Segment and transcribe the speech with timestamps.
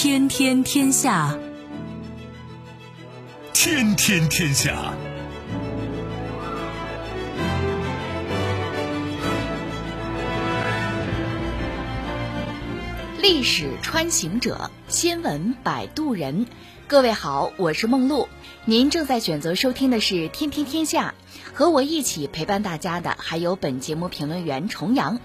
[0.00, 1.36] 天天天下，
[3.52, 4.94] 天天天下。
[13.20, 16.46] 历史穿行者，新闻摆渡人。
[16.86, 18.28] 各位好，我是梦露。
[18.66, 21.12] 您正在选择收听的是《天天天下》，
[21.56, 25.18] 和我一起陪伴大家的还有本节目评论员重阳。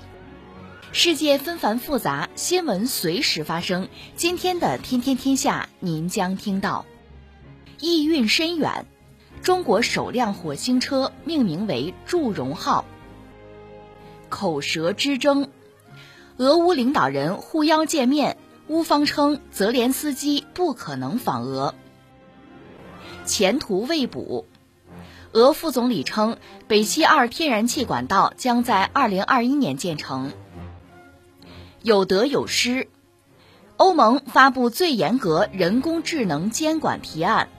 [0.95, 3.89] 世界纷繁复杂，新闻随时发生。
[4.15, 6.85] 今天的《天天天下》，您将听到：
[7.79, 8.85] 意蕴深远，
[9.41, 12.85] 中国首辆火星车命名为“祝融号”；
[14.29, 15.49] 口舌之争。
[16.37, 18.37] 俄乌领导人互邀见面，
[18.67, 21.73] 乌方称泽连斯基不可能访俄。
[23.25, 24.45] 前途未卜，
[25.31, 26.37] 俄副总理称
[26.67, 30.31] 北溪二天然气管道将在二零二一年建成。
[31.83, 32.87] 有得有失，
[33.75, 37.49] 欧盟发布最严格人工智能监管提案。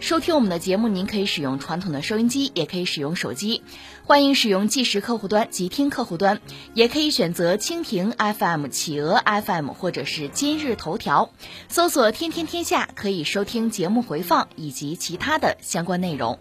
[0.00, 3.62] 收听我们的节目，您可以使用传统的收音机，也可以使用手机。
[4.04, 6.42] 欢迎使用即时客户端、即听客户端，
[6.74, 11.30] 也可以选择蜻蜓 FM、企鹅 FM 或者是今日头条，
[11.70, 16.38] 搜索“天天天下”，可以收听节目回放以及其他的相关内容。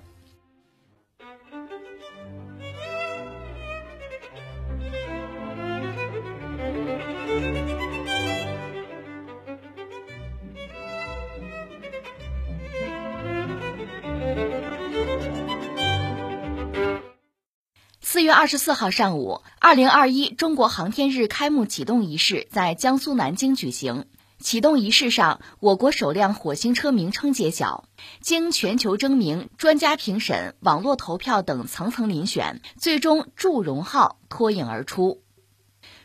[18.22, 24.06] 四月二十四号上午，二零二一中国航天日开幕启动仪式在江苏南京举行。
[24.38, 27.86] 启动仪式上，我国首辆火星车名称揭晓，
[28.20, 35.24] 经全球征名、专家评审、网络投票等层层遴选，最终“祝融号”脱颖而出。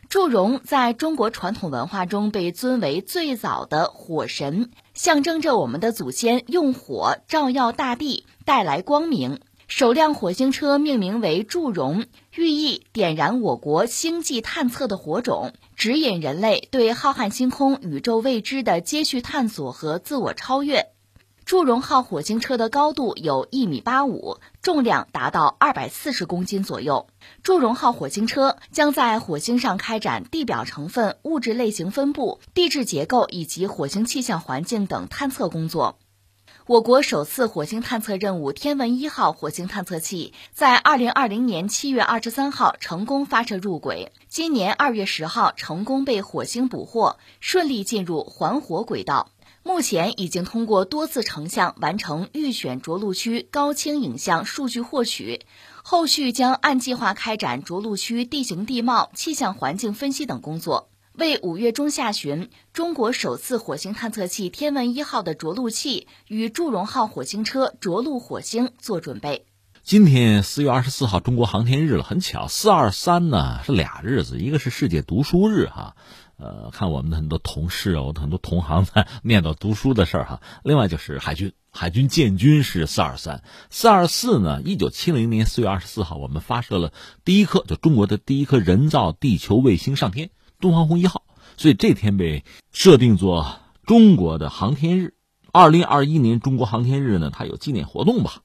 [0.09, 9.41] 祝融在中国传统文化中被尊为最早的火神，象征着我们的祖先用火照耀大地，带来光明。
[9.69, 12.07] 首辆火星车命名为“祝融”，
[12.37, 20.87] 寓意点燃我国星际探测的火种，指引人类对浩瀚星空、宇宙未知的接续探索和自我超越。
[21.45, 27.09] 祝融号火星车的高度有一米八五，重量达到二百四十公斤左右。
[27.43, 35.99] 祝融号火星车将在火星上开展地表成分、物质类型分布、地质结构以及火星气象环境等探测工作。
[36.67, 49.31] 我国首次火星探测任务“天文一号”火星探测器在二零二零年七月二十三号成功发射入轨，今年二月十号成功被火星捕获，顺利进入环火轨道。
[49.63, 55.47] 目前已经通过多次成像完成预选着陆区高清影像数据获取，
[55.85, 60.89] 后续将按计划开展着陆区地形地貌、气象环境分析等工作。
[61.19, 69.47] 为五月中下旬中国首次火星探测器“天文一号”的着陆器与祝融号火星车着陆火星做准备。
[69.83, 75.97] 今天四月二十四号，中国航天日了，很巧，四二三呢是俩日子，一个是世界读书日哈，
[76.37, 80.43] 呃，看我们的很多同事啊，我的很多同行在念叨读书的事儿哈。
[80.65, 86.93] 另外就是海军，海军建军是四二三，四二四呢，一九七零年四月二十四号，我们发射了
[87.25, 90.29] 第一颗，就中国的第一颗人造地球卫星上天。
[90.67, 91.23] 东方红一号，
[91.57, 95.15] 所以这天被设定做中国的航天日。
[95.53, 98.43] 二零二一年中国航天日呢，它有纪念活动吧？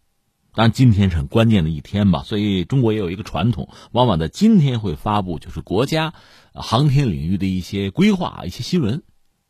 [0.53, 6.13] 当然今天是很关键的一天吧，所以中国也有一个传统，往往在今天会发布就是国家
[6.53, 9.01] 航天领域的一些规划、一些新闻。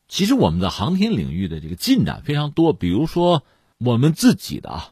[0.08, 3.44] 其实我们的航天领域的这个进展非常多，比如说
[3.80, 4.92] 我们自己的啊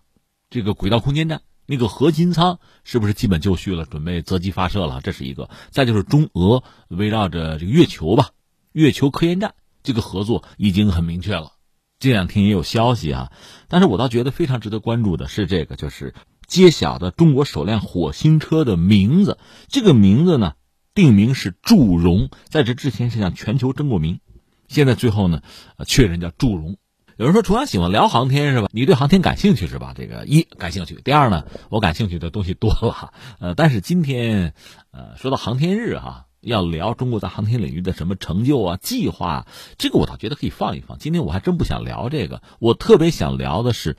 [0.50, 1.44] 这个轨道空间站。
[1.72, 3.86] 那个核心舱是不是基本就绪了？
[3.86, 5.52] 准备择机发射了，这是一个。
[5.70, 8.32] 再就是中俄围绕着这个月球吧，
[8.72, 9.54] 月球科研站
[9.84, 11.52] 这个合作已经很明确了。
[12.00, 13.32] 这两天也有消息啊，
[13.68, 16.16] 但是我倒觉得非常值得关注的是这个，就是
[16.48, 19.38] 揭晓的中国首辆火星车的名字。
[19.68, 20.54] 这个名字呢，
[20.96, 24.22] 定名是祝融，在这之前是向全球征过名，
[24.68, 25.44] 现在最后呢，
[25.86, 26.78] 确认叫祝融。
[27.20, 28.70] 有人说，楚阳喜欢聊航天是吧？
[28.72, 29.94] 你对航天感兴趣是吧？
[29.94, 33.14] 这个一感兴趣，第二呢，我感兴趣的东西多了。
[33.42, 34.54] 呃，但是今天，
[34.92, 40.98] 呃，说到航天日哈，要聊中国在航天领域的什么成就啊、计划，这个我倒觉得可以放一放。
[40.98, 43.98] 今天我还真不想聊这个，我特别想聊的是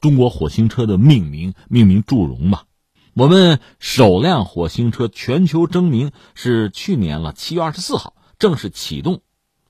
[0.00, 2.64] 中国火星车的命名，命名祝融吧。
[3.12, 9.20] 我们首辆火星车全球征名是去年了，七月二十四号正式启动，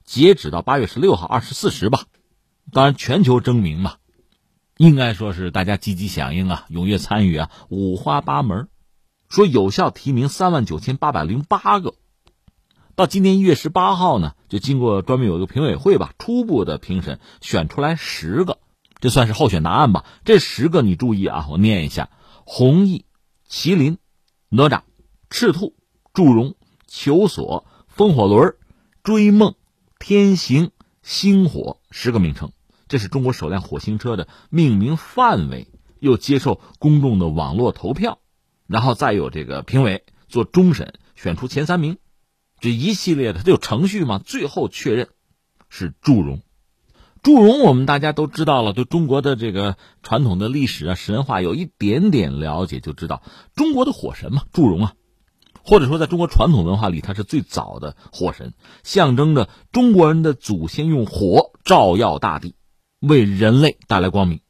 [0.04, 2.04] 截止到八月十六号二十四时吧。
[2.72, 3.96] 当然，全球征名嘛，
[4.76, 8.68] 应该说是大家积极响应啊，踊跃参与啊，五花八门。
[9.28, 11.94] 说有效提名三万九千八百零八个，
[12.94, 18.58] 到今年一月十八号呢，就经过专门有一个评委会吧，初步的评审选出来十个，
[19.00, 20.04] 这算是候选答案吧。
[20.24, 22.10] 这十个你注意啊，我念一下：
[22.44, 23.06] 弘毅、
[23.48, 23.98] 麒麟、
[24.50, 24.82] 哪吒、
[25.30, 25.74] 赤兔、
[26.12, 26.54] 祝融、
[26.86, 28.54] 求索、风火轮、
[29.02, 29.54] 追梦、
[29.98, 30.70] 天行、
[31.02, 32.52] 星火十个名称。
[32.94, 35.66] 这是中国首辆火星车的命名范围，
[35.98, 38.20] 又接受公众的网络投票，
[38.68, 41.98] 然后再有这个评委做终审，选出前三名。
[42.60, 44.20] 这一系列的，它有程序嘛？
[44.24, 45.08] 最后确认
[45.68, 46.40] 是祝融。
[47.20, 53.24] 祝融，我们大家都知道了，对中国的这个传统的历史啊、神话有一点点了解，就知道
[53.56, 54.92] 中国的火神嘛，祝融啊，
[55.64, 58.54] 或者说在中国传统文化里，他是最早的火神，
[58.84, 62.54] 象征着中国人的祖先用火照耀大地。
[63.06, 64.40] 为人类带来光明，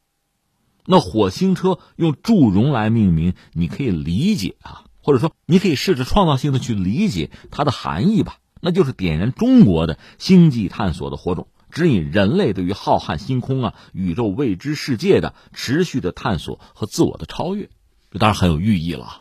[0.86, 8.38] 那火星车用祝融来命名，你可以理解啊，或者说你可以试着创造性的去理解它的含义吧。
[8.60, 17.68] 那就是点燃中国的星际探索的火种，指引人类对于浩瀚星空啊、宇宙未知世界的持续的探索和自我的超越。
[18.10, 19.20] 这当然很有寓意了。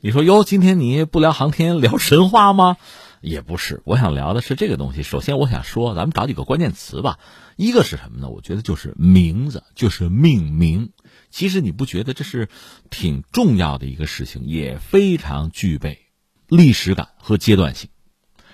[0.00, 2.76] 你说哟，今天你不聊航天，聊神话吗？
[3.20, 5.04] 也不是，我想聊的是这个东西。
[5.04, 7.20] 首先，我想说，咱们找几个关键词吧。
[7.56, 8.28] 一个是什么呢？
[8.28, 10.92] 我觉得就是名字，就是命名。
[11.30, 12.48] 其实你不觉得这是
[12.90, 16.06] 挺重要的一个事情，也非常具备
[16.48, 17.90] 历史感和阶段性。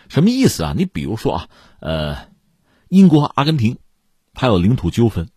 [0.09, 0.75] 什么意思啊？
[0.77, 1.49] 你比如说啊，
[1.81, 2.29] 呃，
[2.89, 3.79] 英国和、阿根廷，
[4.35, 5.29] 它有领土纠纷。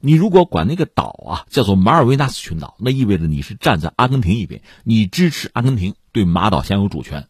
[0.00, 7.28] 你如果管那个岛啊叫做马尔维纳斯群岛，那意味着你是站在阿根廷一边，你支持阿根廷对马岛享有主权。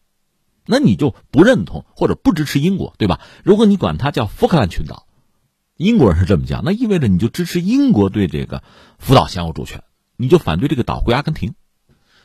[0.65, 3.21] 那你就不认同或者不支持英国，对吧？
[3.43, 5.07] 如果你管它叫福克兰群岛，
[5.77, 8.63] 英国人是这么讲，那意味着你就支持英国对这个
[8.97, 9.83] 福岛享有主权，
[10.15, 11.53] 你就反对这个岛归阿根廷。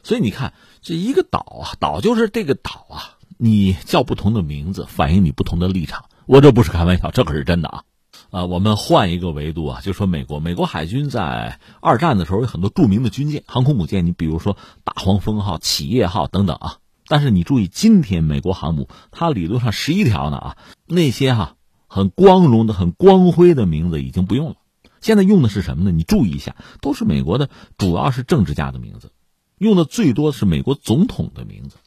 [0.02, 6.04] 所以你看，这一个岛啊，岛就是这个岛啊，你叫不同的名字，反映你不同的立场。
[6.26, 7.82] 我这不是开玩笑，这可是真的啊！
[8.30, 16.76] 啊，我们换一个维度啊，就说美国，美国海军在二战的时候有很多著名的军舰、航空母舰，你比如说大黄蜂号、企业号等等啊。
[17.08, 20.56] 但是你注意，今天美国航母它理论上十一条呢啊，
[20.86, 21.56] 那些哈
[21.92, 24.56] 很光荣的、很光辉的名字已经不用了，
[25.00, 25.90] 现在用的是什么呢？
[25.90, 29.10] 你注意一下，都是美国的，主要是政治家的名字，
[29.58, 31.78] 用的最多是美国总统的名字，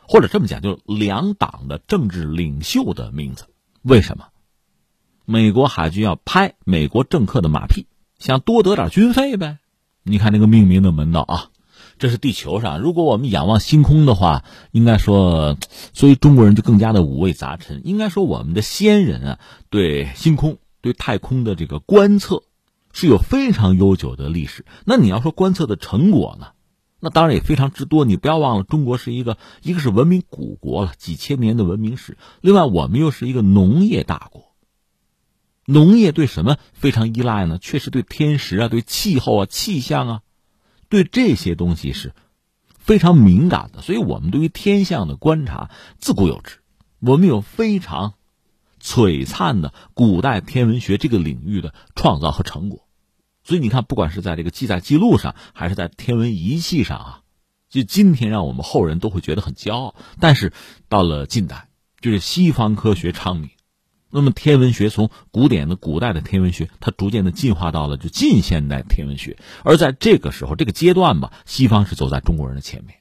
[0.00, 3.46] 或者这么讲，就是两党的政治领袖的名字。
[3.82, 4.24] 为什么？
[5.24, 7.86] 美国海军要拍美国政客的马屁，
[8.18, 9.58] 想多得点军费呗。
[10.02, 11.51] 你看那个命名的门道啊。
[12.02, 15.56] 这是地球上，如果我们仰望星空的话，应该说，
[15.92, 17.80] 所以中国人就更加的五味杂陈。
[17.84, 19.38] 应该说，我们的先人啊，
[19.70, 22.42] 对星空、对太空的这个观测，
[22.92, 24.64] 是有非常悠久的历史。
[24.84, 26.48] 那你要说观测的成果呢，
[26.98, 28.04] 那当然也非常之多。
[28.04, 34.56] 你不要忘了，中国是一个，一个是文明古国了，几千年的文明史；另外，我们又是一个农业大国。
[35.66, 37.58] 农业对什么非常依赖呢？
[37.58, 40.20] 确实对天时啊，对气候啊，气象啊。
[40.92, 42.12] 对这些东西是
[42.78, 46.58] 非常敏感的，所以我们对于天象的观察自古有之。
[47.00, 48.12] 我们有非常
[48.78, 52.86] 璀璨的古代天文学这个领域的创造和成果。
[53.42, 57.20] 所以你看，不管是在这个记载记录上，还是在天文仪器上啊，
[57.70, 59.94] 就今天让我们后人都会觉得很骄傲。
[60.20, 60.52] 但是
[60.90, 61.68] 到了近代，
[62.02, 63.48] 就是西方科学昌明。
[64.14, 69.38] 那么天文学从古典的古代的天文学，它逐渐的进化到了就近现代天文学。
[69.64, 72.98] 而在这个时候，这个阶段吧，西方是走在中国人的前面，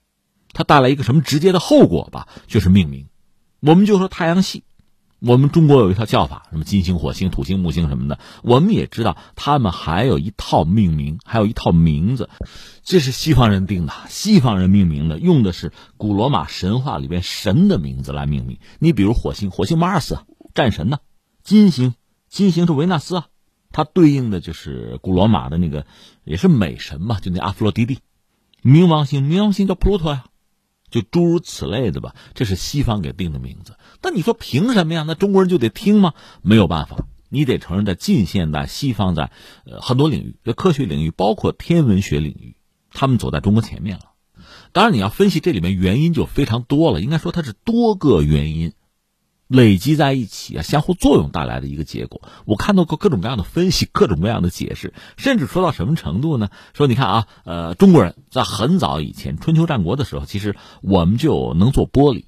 [0.53, 2.29] 它带来一个什么直接的后果吧？
[2.47, 3.07] 就是命名。
[3.59, 4.63] 我们就说太阳系，
[5.19, 8.17] 我们中国有一套叫法，什么金星、火星、土星、木星什么的。
[8.41, 12.29] 我们也知道，他们还有一套命名，还有一套名字，
[12.83, 13.91] 这是西方人定的。
[14.07, 18.59] 西方人命名的，用的是古罗马神话里边神的名字来命名。
[18.79, 20.17] 你比如火星，火星马尔斯。
[20.53, 20.99] 战神呢？
[21.43, 21.95] 金星，
[22.29, 23.27] 金星是维纳斯啊，
[23.71, 25.85] 它对应的就是古罗马的那个，
[26.23, 27.99] 也是美神嘛，就那阿弗洛狄蒂。
[28.63, 30.25] 冥王星，冥王星叫普鲁托呀，
[30.89, 32.15] 就诸如此类的吧。
[32.35, 33.75] 这是西方给定的名字。
[34.01, 35.03] 但你说凭什么呀？
[35.07, 36.13] 那中国人就得听吗？
[36.43, 39.31] 没有办法，你得承认，在近现代，西方在
[39.65, 42.55] 呃很多领域，在科学领域，包括天文学领域，
[42.91, 44.11] 他们走在中国前面了。
[44.73, 47.01] 当然，你要分析这里面原因就非常多了。
[47.01, 48.73] 应该说，它是多个原因。
[49.51, 52.21] 累积在一起啊，相互作用带来的一个结果。
[52.45, 56.49] 我看到过各种各样的分析， 各种各样的解释，甚至说到什么程度呢？
[56.73, 62.27] 说你看啊，呃，中国人在很早以前，春秋战国的时候，其实我们就能做玻璃，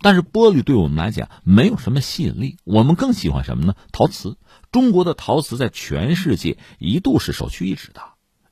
[0.00, 3.74] 但是玻璃对我们来讲没有什么吸引力，我们更喜欢什么呢？
[3.90, 4.36] 陶瓷。
[4.70, 8.02] 中国的陶瓷在全世界一度是首屈一指的，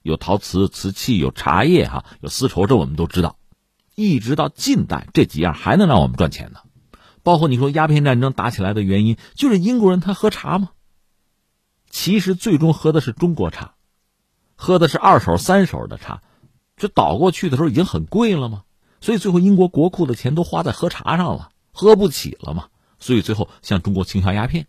[0.03, 3.37] 有陶瓷、瓷器，有茶叶，哈，有丝绸，这我们都知道。
[3.95, 6.61] 一直到近代，这几样还能让我们赚钱呢。
[7.23, 10.71] 包括你说鸦片战争打起来的原因，就是英国人他喝茶吗？
[11.91, 13.75] 其实最终喝的是中国茶，
[14.55, 16.23] 喝的是二手、三手的茶，
[16.77, 18.63] 这倒过去的时候已经很贵了吗？
[19.01, 22.69] 所以最后英国国库的钱都花在喝茶上了，喝不起了嘛。
[22.99, 24.67] 所以最后向中国倾销鸦片，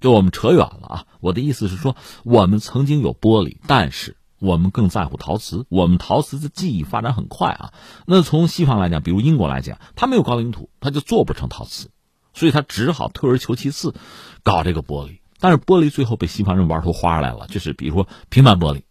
[0.00, 1.06] 就我们扯远了啊。
[1.20, 5.66] 我的意思是说，我们曾经有玻璃，但是我们更在乎陶瓷。
[5.68, 7.72] 我们陶瓷的技艺发展很快啊。
[8.06, 11.90] 那从西方来讲，比如英国来讲，它没有高岭土，它就做不成陶瓷，
[12.34, 13.94] 所以它只好退而求其次，
[14.42, 15.18] 搞这个玻璃。
[15.38, 18.82] 但是玻璃最后被西方人玩出花来了，就是比如说平板玻璃，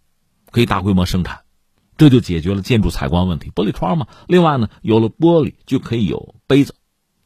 [0.52, 1.42] 可以大规模生产。
[1.98, 4.08] 这就解决了建筑采光问题，玻璃窗嘛。
[4.28, 6.76] 另外呢，有了玻璃就可以有杯子、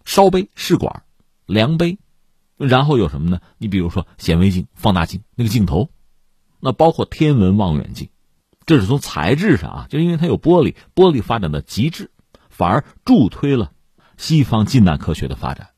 [0.06, 1.02] 烧杯、试管、
[1.48, 1.98] 量杯，
[2.56, 3.42] 然后有什么呢？
[3.58, 5.90] 你比如说显微镜、放大镜那个镜头，
[6.60, 8.10] 那包括天文望远镜，
[8.66, 12.12] 这是从材质上啊，就因为它有玻璃，玻璃发展的极致，
[12.50, 13.72] 反而助推了
[14.18, 15.70] 西方近代科学的发展。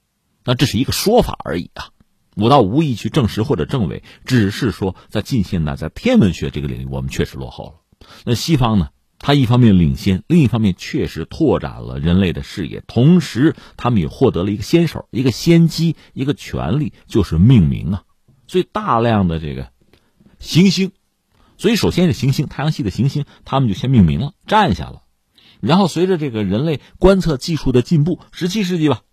[0.43, 1.89] 那这是一个说法而已啊，
[2.35, 8.07] 我倒无意去证实或者证伪，只是说在近现代，在天文学这个领域，我们确实落后了。
[8.25, 8.89] 那西方呢？
[9.23, 18.03] 它一方面领先，另一方面确实拓展了人类的视野，同时他们也获得了一个先手、一个先机、一个权利，就是命名啊。
[18.47, 19.69] 所以大量的这个
[20.41, 20.91] 行星，
[21.57, 25.03] 所以首先是行星，太阳系的行星，他们就先命名了，占下了。
[25.61, 29.03] 然后随着这个人类观测技术的进步，十七世纪吧，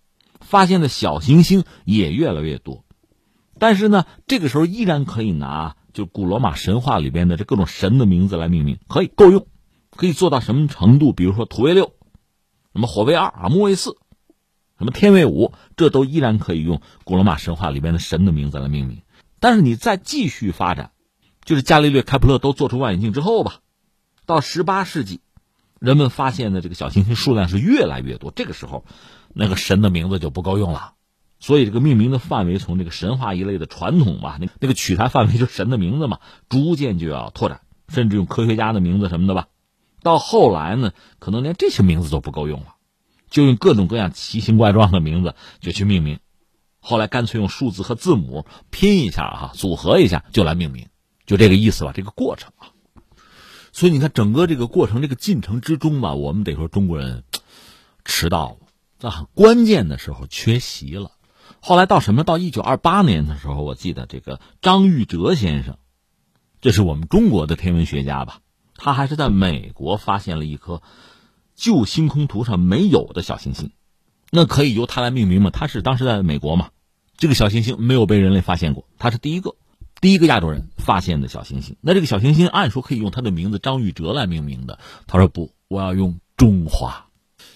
[0.41, 2.83] 发现的小行星也越来越多。
[3.57, 5.77] 但是呢，这个时候依然可以拿。
[5.91, 9.47] 就古罗马神话里边的这各种神的名字来命名，可以够用，
[9.89, 11.13] 可以做到什么程度？
[11.13, 11.93] 比如说土卫六，
[12.73, 13.97] 什么火卫二啊，木卫四，
[14.77, 19.01] 什么天卫五，这都依然可以用古罗马神话里边的神的名字来命名。
[19.39, 20.91] 但是你再继续发展，
[21.49, 23.61] 就是伽利略、开普勒都做出望远镜之后吧，
[24.27, 25.19] 到十八世纪，
[25.79, 28.85] 人们发现的这个小行星数量是越来越多，这个时候，
[29.33, 30.93] 那个神的名字就不够用了。
[31.39, 39.47] 所以，这个命名的范围从这个神话一类的传统吧，那那个取材范围就是神的名字嘛，逐渐就要拓展，甚至用科学家的名字什么的吧。
[40.03, 42.75] 到后来呢，可能连这些名字都不够用了，
[43.27, 46.19] 就用各种各样奇形怪状的名字就去命名。
[46.79, 50.89] 后来干脆用数字和字母拼一下哈，组合一下就来命名，
[51.29, 51.91] 就这个意思吧。
[51.93, 52.73] 这个过程啊，
[53.71, 57.23] 所以你看整个这个过程这个进程之中吧，我们得说中国人
[58.03, 58.57] 迟到了，
[58.97, 61.11] 在很关键的时候缺席了。
[61.59, 62.23] 后来到什么？
[62.23, 65.77] 到一九二八年的时候，我记得这个张玉哲先生，
[66.61, 68.39] 这是我们中国的天文学家吧？
[68.75, 70.81] 他还是在美国发现了一颗
[71.55, 73.71] 旧星空图上没有的小行星，
[74.31, 75.51] 那可以由他来命名吗？
[75.51, 76.71] 他是当时在美国嘛？
[77.17, 79.55] 这个小行星没有被人类发现过，他是第一个，
[80.01, 81.75] 第一个亚洲人发现的小行星。
[81.81, 87.07] 那这个小行星按说可以用他的名字张玉哲来命名的，他说不，我要用中华。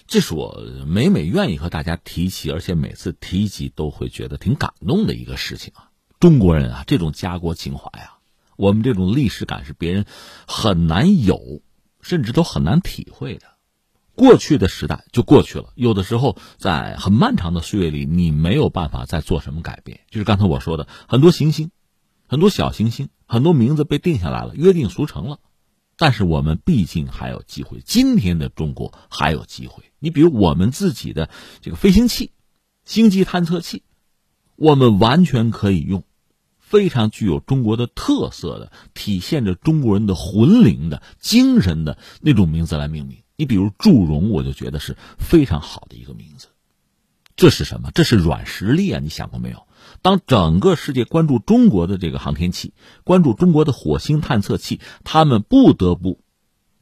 [0.06, 5.88] 这是我每每愿意和大家提起，而且每次提及都会觉得挺感动的一个事情啊！
[6.20, 8.18] 中国人啊，这种家国情怀啊，
[8.56, 10.04] 我们这种历史感是别人
[10.46, 11.62] 很难有，
[12.02, 13.46] 甚至都很难体会的。
[14.14, 20.00] 过去的时代就过去了，有的时候在很漫长的岁月里，你没有办法再做什么改变。
[20.10, 21.70] 就是刚才我说的，很多行星，
[22.26, 25.38] 很多小行星，很多名字被定下来了，约定俗成了。
[25.96, 29.84] 但是我们毕竟还有机会，今天的中国还有机会。
[30.00, 32.32] 你比如我们自己的这个飞行器、
[32.84, 33.82] 星际探测器，
[34.56, 36.02] 我们完全可以用
[36.58, 43.18] 非常具有中国的特色的、体现着中国人的魂灵的精神的那种名字来命名。
[43.36, 46.48] 你比如祝融，我就觉得是非常好的一个名字。
[47.36, 47.90] 这是什么？
[47.92, 49.00] 这是软实力啊！
[49.00, 49.66] 你想过没有？
[50.04, 56.20] 当整个世界关注中国的这个航天器，关注中国的火星探测器，他们不得不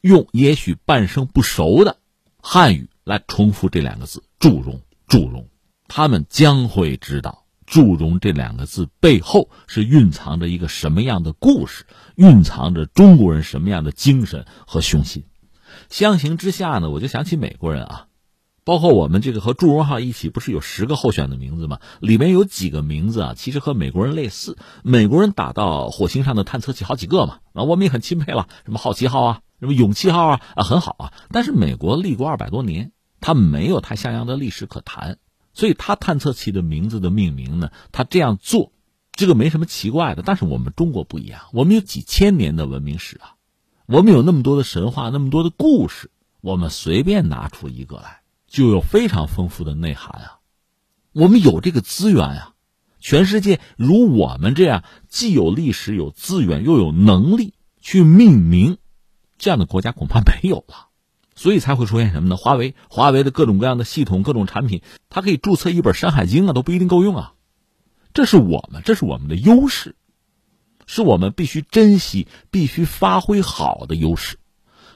[0.01, 1.99] 用也许半生不熟的
[2.43, 4.81] 汉语来重复这两个字“祝融”。
[5.07, 5.47] 祝融，
[5.87, 11.87] 他们将会知道“祝融”这两个字背后是蕴藏着一个什么样的故事，
[12.17, 15.27] 蕴藏着中国人什么样的精神和雄心。
[15.89, 18.09] 相形之下呢，我就想起美国人啊。
[18.65, 21.81] 包括我们这个和祝融号一起，不是有十个候选的名字吗？
[22.01, 24.57] 里面有几个名字啊，其实和美国人类似。
[24.85, 31.13] 美国人打到火星上的探测器好几个嘛，啊，我们也很钦佩了，什么好奇号啊，什么勇气号啊，啊，很好啊。
[31.31, 35.19] 但是美国立国二百多年，它没有太像样的历史可谈，
[35.53, 38.71] 所以它探测器的名字的命名呢，它这样做，
[39.11, 40.23] 这个没什么奇怪的。
[40.25, 43.35] 但是我们中国不一样，我们有几千年的文明史啊，
[43.87, 48.22] 我们有那么多的神话，那么多的故事，我们随便拿出一个来。
[48.53, 50.39] 就有非常丰富的内涵啊！
[51.13, 52.55] 我们有这个资源啊，
[53.01, 58.77] 全世界如我们这样既有历史、有资源，又有能力去命名
[59.39, 60.89] 这样的国家恐怕没有了。
[61.35, 62.37] 所以才会出现什么呢？
[62.37, 67.33] 华为，华为的各种各样的系统、各种产品，它可以注册一本《山海经》啊，都不一定够用啊。
[68.13, 69.97] 这是我们，这是我们的优势，
[70.87, 74.37] 是我们必须珍惜、必须发挥好的优势。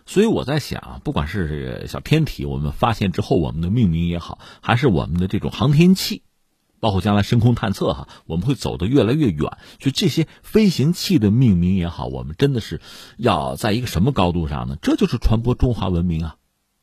[0.06, 6.22] 所以我在想，不管是小天体，我们发现之后我们的命名也好，还是我们的这种航天器，
[6.80, 9.58] 包括将来深空探测哈，我们会走得越来越远。
[9.78, 12.80] 就这些飞行器的命名也好，我们真的是
[13.18, 14.76] 要在一个什么高度上呢？
[14.80, 16.36] 这就是传播中华文明啊，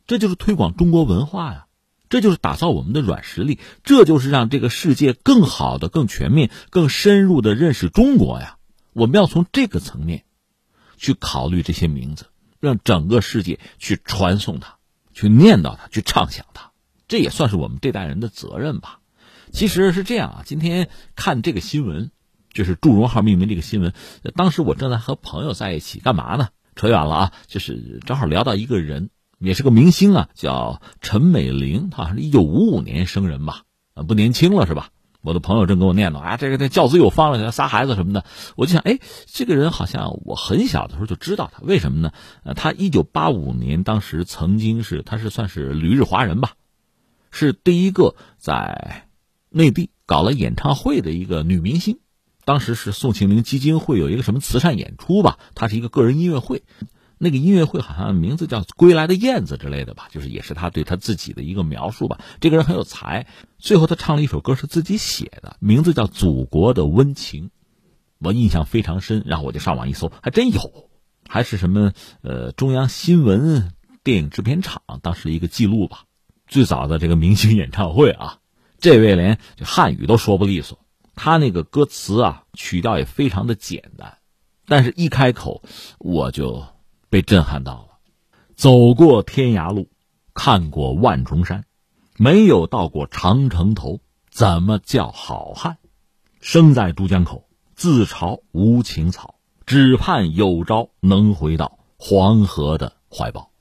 [0.06, 1.66] 这就是推广中国文化呀。
[2.10, 8.58] 这就是打造我们的软实力，这就是让这个世界更好的、更全面、更深入的认识中国呀！
[8.94, 10.24] 我们要从这个层面
[10.96, 12.28] 去考虑这些名字，
[12.64, 14.78] 让整个世界去传颂它、
[15.14, 16.72] 去念叨它、去畅想它，
[17.10, 19.00] 这也算是我们这代人的责任吧。
[19.52, 22.10] 其实是这样啊，今天看这个新闻，
[22.54, 23.94] 就是“祝融号”命名这个新闻，
[24.36, 26.48] 当时我正在和朋友在一起，干嘛呢？
[26.76, 29.10] 扯远了啊，就是正好聊到一个人。
[29.40, 33.64] 也是个明星啊，叫陈美玲，好像是一九五五年生人吧，
[34.08, 34.90] 不年轻了是吧？
[35.24, 38.26] 我的朋友正跟我念叨啊，这个这教子有方了，仨孩子什么的，
[38.58, 42.12] 我就想，哎，这个人好像我很小的时候就知道他，为什么呢？
[42.44, 46.56] 呃，他一九八五年当时曾经是，他是算是旅日华人吧，
[47.32, 49.08] 是第一个在
[49.50, 52.00] 内地搞了演唱会的一个女明星，
[52.44, 56.64] 当时是宋庆龄基金会有一个什么慈善演出吧，他是一个个人音乐会。
[57.24, 62.20] 那个音乐会好像名字叫《归来的燕子》之类的吧，就是也是他对他自己的一个描述吧。
[62.42, 63.28] 这个人很有才，
[63.58, 67.46] 最后他唱了一首歌是自己写的，名字叫《祖国的温情》，
[68.20, 69.24] 我印象非常深。
[69.26, 70.90] 然后我就上网一搜，还真有，
[71.30, 73.72] 还是什么呃中央新闻
[74.04, 76.04] 电影制片厂当时一个记录吧，
[76.46, 78.40] 最早的这个明星演唱会啊。
[78.80, 80.78] 这位连汉语都说不利索，
[81.16, 84.18] 他那个歌词啊曲调也非常的简单，
[84.68, 85.64] 但是一开口
[86.00, 86.73] 我就。
[87.14, 88.00] 被震撼到了，
[88.56, 89.88] 走过天涯路，
[90.34, 91.64] 看过万重山，
[92.18, 94.00] 没有到过长城头，
[94.32, 95.78] 怎么叫好汉？
[96.42, 99.36] 生在珠江口，自嘲无情草，
[99.68, 103.52] 只盼有朝能回到黄河的怀抱。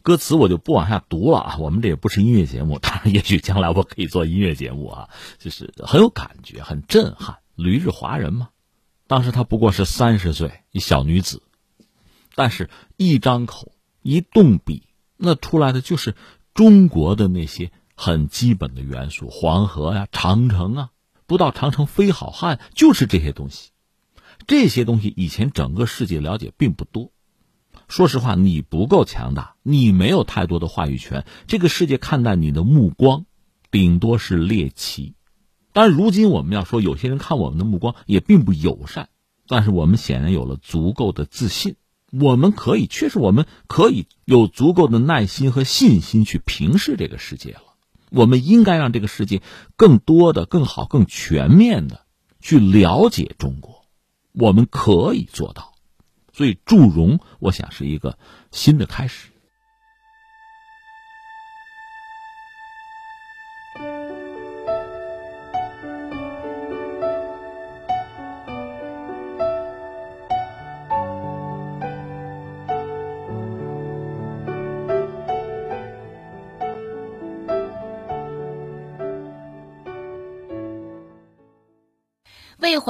[0.00, 7.40] 歌词我就不往下读了啊，我们这也不是音乐节目，当然，也许将来我可以做音乐节目啊，就是很有感觉，很震撼。
[7.56, 8.48] 旅日华人嘛，
[9.06, 11.42] 当时她不过是三十岁，一小女子。
[12.40, 14.84] 但是，一张口，一动笔，
[15.18, 16.14] 那出来的就是
[16.54, 20.90] 中国的那些很基本的元素：黄河呀、长城啊，
[21.26, 23.72] 不到长城非好汉，就是这些东西。
[24.46, 27.12] 这些东西以前整个世界了解并不多。
[27.88, 31.26] 说实话，你不够强大，你没有太多的话语权。
[31.46, 33.26] 这个世界看待你的目光，
[33.70, 35.12] 顶多是猎奇。
[35.74, 39.10] 当然，如今我们要说，有些人看我们的目光也并不友善。
[39.46, 41.76] 但是我们显然有了足够的自信。
[42.10, 47.62] 我们可以，确实，我们可以有足够的耐心和信心去平视这个世界了。
[48.10, 49.40] 我们应该让这个世界
[49.76, 52.04] 更多的、更好、更全面的
[52.40, 53.84] 去了解中国。
[54.32, 55.74] 我们可以做到，
[56.32, 58.18] 所以祝融，我想是一个
[58.50, 59.28] 新的开始。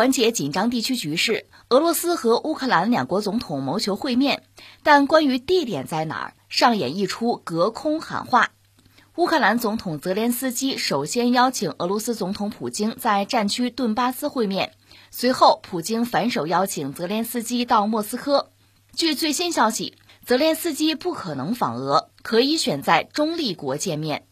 [0.01, 4.45] 缓解紧张地区局势，俄罗斯和乌克兰两国总统谋求会面，
[4.83, 8.49] 但关于地点在哪儿，上演一出隔空喊话。
[9.17, 14.73] 乌克兰总统泽连斯基首先邀请俄罗斯总统普京在战区顿巴斯会面，
[15.11, 18.49] 随后普京反手邀请泽连斯基到莫斯科。
[18.95, 24.25] 据最新消息，泽连斯基不可能访俄，可以选在中立国见面。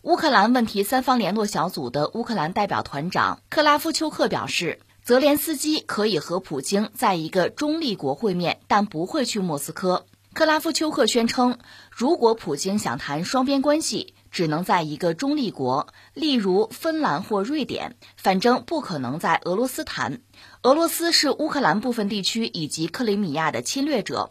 [0.00, 10.06] 乌克兰问题三方联络小组的乌克兰代表团长克拉夫丘克表示，泽连斯基可以和普京在一个中立国会面，但不会去莫斯科。
[10.34, 11.58] 克拉夫丘克宣称，
[11.90, 20.20] 如果普京想谈双边关系，只能在一个中立国，例如芬兰或瑞典，反正不可能在俄罗斯谈。
[20.62, 24.30] 俄罗斯是乌克兰部分地区以及克里米亚的侵略者。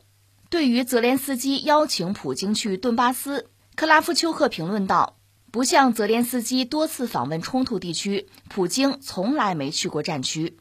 [0.50, 5.18] 对于泽连斯基邀请普京去顿巴斯，克拉夫丘克评论道。
[5.52, 10.56] 不像泽连斯基多次访问冲突地区，普京从来没去过战区。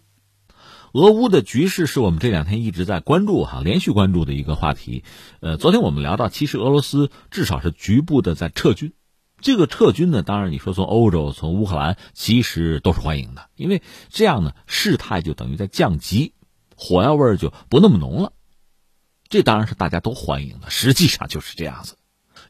[0.98, 5.04] 俄乌的局势是我们这两天一直在关注哈，连续关注的一个话题。
[5.38, 8.92] 呃，昨天我们聊到，其实俄罗斯至少是局部的在撤军。
[9.40, 16.32] 这个撤军呢，当然你说从欧洲、从乌克兰，其实都是欢迎的，因为这样呢，事态就等于在降级，
[16.74, 18.32] 火药味就不那么浓了。
[19.28, 21.96] 这当然是大家都欢迎的，实际上就是这样子。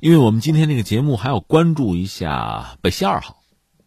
[0.01, 3.38] 因为我们今天这个节目还要关注一下北溪二号，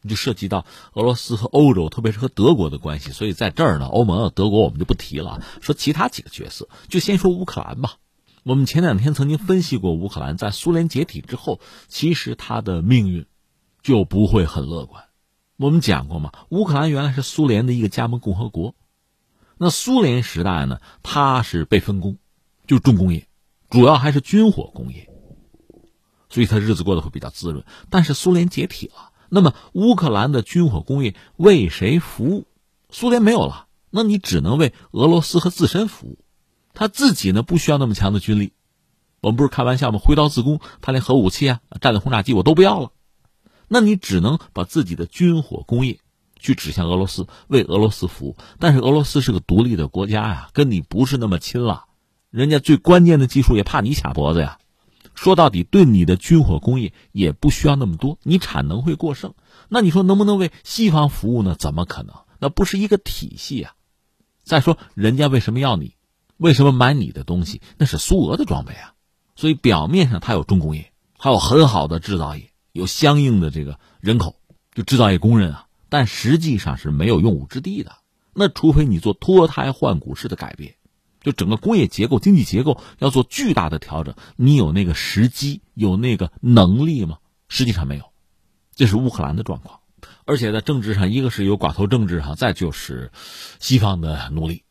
[0.10, 5.42] 就涉及到俄罗斯和欧洲，特别是和德国的关系，所以在这儿呢，欧盟、德国我们就不提了。
[5.62, 7.98] 说其他几个角色，就先说乌克兰吧。
[8.44, 13.28] 我们前两天曾经分析过，乌克兰在苏联解体之后，其实它的命运
[13.84, 15.04] 就不会很乐观。
[15.58, 18.74] 我们讲过嘛，乌克兰原来是苏联的一个加盟共和国，
[19.58, 22.18] 那苏联时代呢，它是被分工，
[22.66, 23.28] 就重工业，
[23.70, 25.08] 主要还是军火工业。
[26.30, 32.46] 所以他日子过得会比较滋润，但是苏联解体了，那么乌克兰的军火工业为谁服务？
[32.90, 36.20] 苏联没有了，那你只能为俄罗斯和自身服务。
[36.74, 38.52] 他自己呢不需要那么强的军力，
[39.22, 40.00] 我们不是开玩笑吗？
[40.04, 42.92] 挥刀自宫，他连核武器啊、战略轰炸机我都不要了，
[43.70, 46.00] 那你只能把自己的军火工业
[46.38, 48.36] 去指向俄罗斯，为俄罗斯服务。
[48.60, 51.86] 但是俄罗斯是个独立的国家呀，跟你不是那么亲了，
[52.32, 54.58] 人家最关键的技术也怕你卡脖子呀。
[55.22, 59.36] 说到底，对你的军火工业也不需要那么多，你产能会过剩。
[59.70, 61.56] 那你说能不能为西方服务呢？
[61.60, 62.16] 怎么可能？
[62.40, 63.76] 那不是一个体系啊！
[64.44, 65.94] 再说，人家为什么要你？
[66.38, 67.62] 为什么买你的东西？
[67.78, 68.96] 那是苏俄的装备啊！
[69.36, 74.38] 所以表面上它有重工业，还有很好的制造业，有相应的这个人口，
[74.74, 75.68] 就制造业工人啊。
[75.88, 77.92] 但实际上是没有用武之地的。
[78.34, 80.78] 那除非你做脱胎换骨式的改变。
[81.22, 87.20] 就整个工业结构、经济结构要做巨大的调整，你有那个时机、有那个能力吗？
[87.48, 88.06] 实际上没有，
[88.76, 89.80] 这是乌克兰的状况。
[90.26, 93.12] 而且在政治上，一个是有寡头政治哈，再就是
[93.60, 94.64] 西方的努力，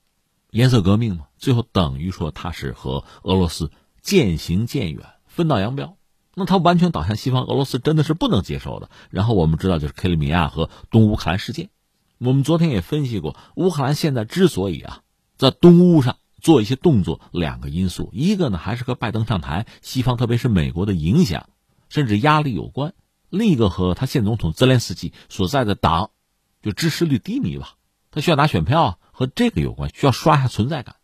[0.50, 5.96] 颜色革命嘛，最后等于说他是和俄罗斯渐行渐远，分道扬镳。
[6.34, 8.88] 那他完全倒向西方，俄罗斯真的是不能接受的。
[9.10, 11.68] 然后我们知道，就是克里米亚和东乌克兰事件，
[12.18, 15.02] 我们昨天也分析过，乌克兰现在之所以啊
[15.36, 16.16] 在东乌上。
[16.40, 21.48] 做一些动作，两个因素，一个呢还是和拜登上台，西方特别是美国的影响，
[21.88, 22.90] 甚至压力有关；
[23.29, 26.11] 另一个和他现总统泽连斯基所在的党，
[26.62, 27.74] 就支持率低迷吧，
[28.11, 30.96] 他需要拿选票，和这个有关，需要刷下存在感。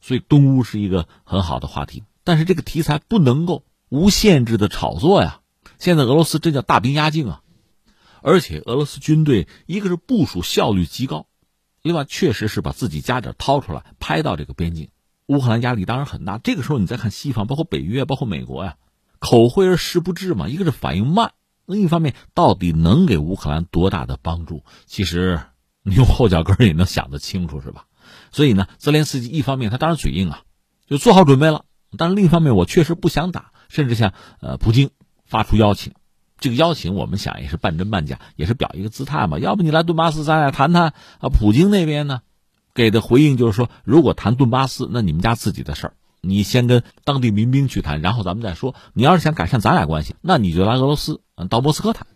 [0.00, 5.40] 所以东乌是一个很好的话题，但是这个题材不能够无限制的炒作呀。
[5.78, 7.42] 现在俄罗斯这叫大兵压境啊，
[8.22, 11.26] 而且俄罗斯军队一个是部署效率极高。
[11.82, 14.88] 另外，确实是把自己家底掏出来拍到这个边境，
[15.26, 16.38] 乌克兰压力当然很大。
[16.38, 18.76] 这个时候，你再看西方，包括北约，包括美国呀，
[19.18, 20.48] 口惠而实不至嘛。
[20.48, 21.32] 一个是反应慢，
[21.66, 24.64] 另一方面，到底能给乌克兰多大的帮助？
[24.86, 25.40] 其实
[25.82, 27.86] 你用后脚跟也能想得清楚，是吧？
[28.32, 30.42] 所以呢，泽连斯基一方面他当然嘴硬啊，
[30.86, 31.64] 就做好准备了；
[31.96, 34.90] 但是另一方面，我确实不想打，甚至向呃普京
[35.24, 35.92] 发出邀请。
[36.40, 39.38] 这个邀请，我们想也是半真半假，也是表一个姿态嘛。
[39.38, 41.28] 要不你来顿巴斯，咱俩谈谈啊。
[41.28, 42.20] 普京那边呢，
[42.74, 48.74] 给的回应就是说，如果谈顿巴斯，那你们家自己的事儿，你先跟当地民兵去谈，然后咱们再说。
[48.92, 51.20] 你要是想改善咱俩关系，那你就来俄罗斯，
[51.50, 52.06] 到莫斯科谈。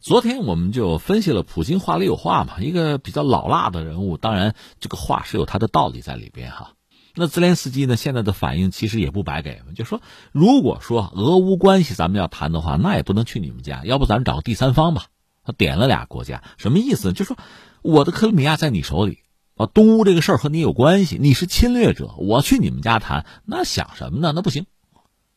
[0.00, 6.73] 昨天我们就分析了普京话里有话嘛，一个比较老辣的人物，当然这个话是有他的道理在里边哈。
[7.16, 7.94] 那泽连斯基呢？
[7.94, 15.06] 现在的反应其实也不白给，就说如果说俄乌关系咱们要谈的话，那也不能去你们家，要不咱找个第三方吧。
[15.44, 17.12] 他点了俩国家，什么意思？
[17.12, 17.36] 就说
[17.82, 19.20] 我的克里米亚在你手里，
[19.54, 24.32] 啊，东乌这个事儿和你有关系，你是侵略者，我去你们家谈，那想什么呢？
[24.34, 24.66] 那不行，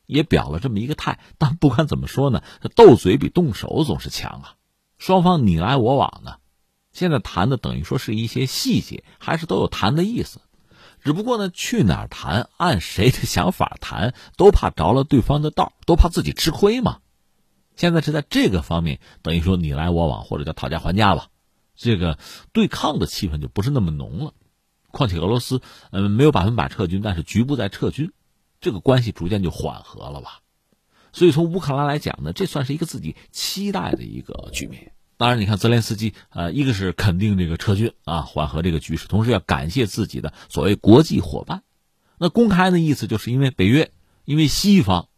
[0.08, 1.20] 也表了这么一个态。
[1.38, 2.42] 但不管怎么说呢，
[2.76, 4.56] 斗嘴比动手总是强啊。
[4.98, 6.40] 双方你来我往的，
[6.92, 10.40] 现在谈的等于说是一些细节，还是都有谈的意思。
[11.08, 17.00] 只不过呢，去哪儿谈，按谁的想法谈，都怕着了对方的道，都怕自己吃亏嘛。
[17.78, 21.30] 现在是在这个方面，等于说你来我往，或者叫讨价还价吧，
[21.78, 22.20] 这个
[22.52, 24.34] 对抗的气氛就不是那么浓了。
[24.92, 28.12] 况且俄罗斯，嗯，没有百分百撤军，但是局部在撤军，
[28.60, 30.42] 这个关系逐渐就缓和了吧。
[31.14, 34.92] 所以从乌克兰来讲呢，这算是一个自己期待的一个局面。
[35.18, 41.64] 当然，你看泽连斯基，呃，一个是肯定这个撤军啊，缓和这个局势，同时要感谢自己的所谓国际伙伴。
[42.20, 43.92] 那公开的意思就是因为北约，
[44.26, 45.10] 因为西方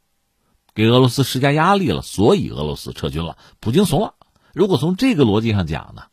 [0.74, 4.16] 给俄罗斯施加压力了，所以俄罗斯撤军了，普京怂了。
[4.54, 6.04] 如果从这个逻辑上讲呢，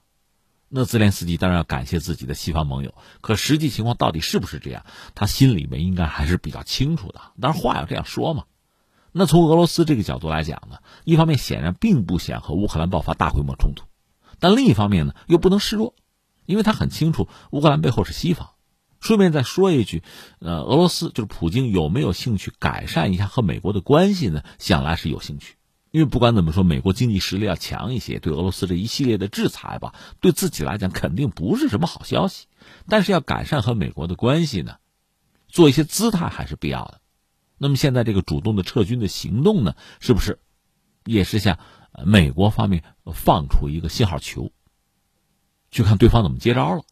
[0.69, 2.93] 那泽连斯基当然要感谢自己的西方盟友。
[3.21, 7.21] 可实际情况到底是不是这样，他心里面应该还是比较清楚的。
[7.41, 8.45] 当然话要这样说嘛。
[9.19, 13.85] 那从俄罗斯这个角度来讲呢，一方面显然并不想和乌克兰爆发大规模冲突，
[14.39, 15.95] 但另一方面呢又不能示弱，
[16.45, 18.51] 因为他很清楚乌克兰背后是西方。
[19.01, 20.03] 顺便再说一句，
[20.41, 24.43] 呃，俄罗斯就是普京有没有兴趣改善一下和美国的关系呢？
[24.59, 25.55] 想来是有兴趣，
[25.93, 32.49] 因为不管怎么说，美国经济实力要强一些，对俄罗斯这一系列的制裁吧，对自己来讲肯定不是什么好消息。
[32.87, 34.77] 但是要改善和美国的关系呢，
[35.49, 37.01] 做一些姿态还是必要的。
[37.59, 40.39] 那么现在这个主动的撤军的行动呢，是不是
[41.05, 41.59] 也是向
[42.05, 42.83] 美国方面
[43.15, 44.51] 放出一个信号球，
[45.71, 46.83] 去看对方怎么接招了？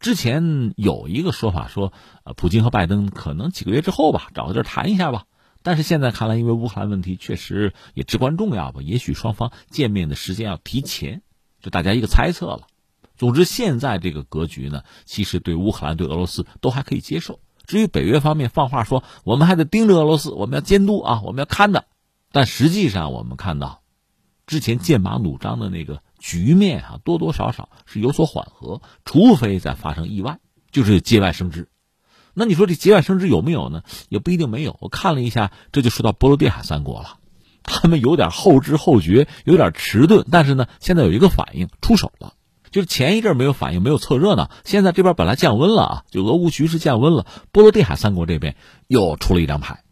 [0.00, 1.92] 之前有一个说法说，
[2.24, 5.24] 呃，普京和拜登可能几个月之后吧，找个地儿谈一下吧。
[5.62, 11.22] 但是现在看来，因为乌克兰问题确实也至关重要吧，也许双方见面的时间要提前，
[11.62, 12.66] 就大家一个猜测了。
[13.16, 17.40] 总之，现在这个格局呢，其实对乌克兰、对俄罗斯都还可以接受。
[17.66, 21.86] 至于北约方面放话说，我们还得盯着俄罗斯，我们要监督啊，我们要看的。
[22.32, 23.82] 但实际上，我们看到
[24.46, 30.38] 之前剑拔弩张的那个局面啊，多多少少是有所缓和，除非再发生意外，
[30.70, 31.68] 就是节外生枝。
[32.34, 33.82] 那你说这节外生枝有没有呢？
[34.08, 34.76] 也不一定没有。
[34.80, 37.18] 我看了一下，这就说到波罗的海三国了，
[37.62, 42.34] 他们有点后知后觉，有点迟钝，但是呢，现在有一个反应，出手了。
[42.74, 48.56] 就是前一阵没有反应，没有凑热闹，现在这边本来降温了啊，就俄乌局势降温了，波罗的海三国这边
[48.88, 49.84] 又出了一张牌。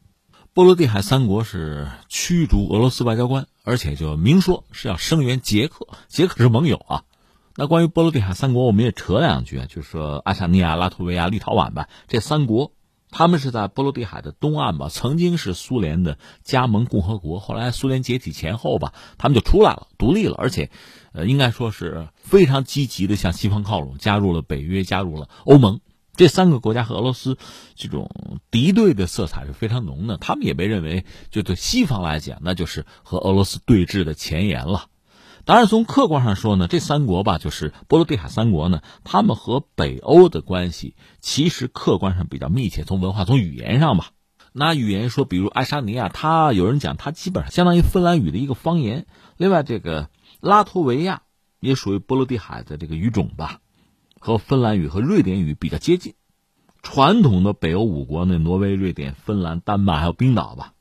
[0.52, 7.04] 波罗的海三国是驱逐俄罗斯外交官，而且就明说是要声援捷克，捷克是盟友啊。
[7.54, 12.72] 那关于波罗的海三国，我们也扯两句啊，就是说爱沙尼亚、拉脱维亚、立陶宛吧，这三国，
[13.12, 20.70] 他们是在波罗的海的东岸吧，曾经是苏联的加盟共和国，后来苏联解体前后吧，他们就出来了，独立了，而且，
[21.12, 25.80] 呃，应该说是非常积极的向西方靠拢，加入了北约，加入了欧盟。
[26.14, 27.38] 这三个国家和俄罗斯
[27.74, 28.10] 这种
[28.50, 34.86] 敌对的色彩是非常浓的，他们也被认为，就对西方来讲，那就是和俄罗斯对峙的前沿了。
[35.44, 42.84] 当然，从客观上说呢，这三国吧，就是波罗的海三国呢，他们和北欧的关系其实客观上比较密切。
[42.84, 44.10] 从文化、从语言上吧，
[44.52, 49.06] 拿语言说，比如爱沙尼亚，它有人讲它基本上相当于芬兰语的一个方言。
[49.36, 51.22] 另外，这个拉脱维亚
[51.58, 53.58] 也属于波罗的海的这个语种吧，
[54.20, 56.14] 和芬兰语和瑞典语比较接近。
[56.82, 60.74] 传统的北欧五国呢，挪威、瑞典、芬兰、丹麦还有冰岛吧，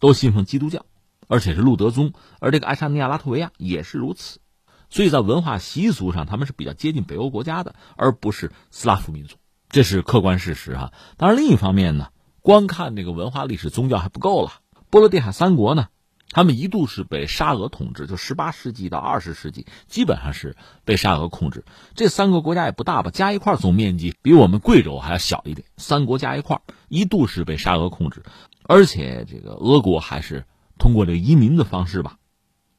[0.00, 0.84] 都信奉基督教。
[1.30, 4.40] 而且是路德宗，而这个爱沙尼亚、拉脱维亚也是如此，
[4.88, 9.36] 所以在文化习俗上，他们是比较接近北欧国家的，而不是斯拉夫民族，
[9.68, 10.92] 这是客观事实哈。
[11.16, 12.08] 当然，另一方面呢，
[12.42, 14.54] 光看这个文化历史、宗教还不够了。
[14.90, 15.86] 波罗的海三国呢，
[16.30, 21.64] 他们一度是被沙俄统治，就十八世纪到二十世纪，基本上是被沙俄控制。
[21.94, 25.64] 这三个国家也不大吧，加一块总面积比我们贵州还要小一点。
[25.76, 28.24] 三国加一块，一度是被沙俄控制，
[28.64, 30.44] 而且这个俄国还是。
[30.80, 32.16] 通过这个移民的方式吧，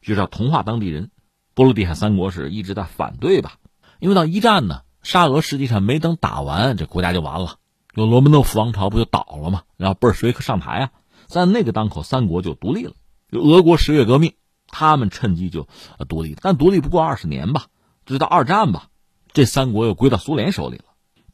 [0.02, 1.12] 就是要同化当地人。
[1.54, 3.54] 波罗的海三国是一直在反对吧，
[4.00, 7.58] 因为到一战呢，沙俄实际上没等打完，这国家就完了，
[7.94, 9.64] 就罗曼诺夫王朝不就倒了吗？
[9.78, 10.92] 然后布尔什维克上台啊，
[11.28, 12.94] 在那个当口，三国就独立了。
[13.32, 14.34] 就俄国十月革命，
[14.68, 15.68] 他们趁机就
[16.10, 17.68] 独立，但独立不过二十年吧，
[18.06, 18.88] 直到二战吧，
[19.34, 20.86] 这三国又归到苏联手里了。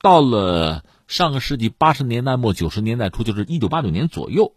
[0.01, 4.55] 到了上个世纪八十年代末九十年代初，就是一九八九年左右。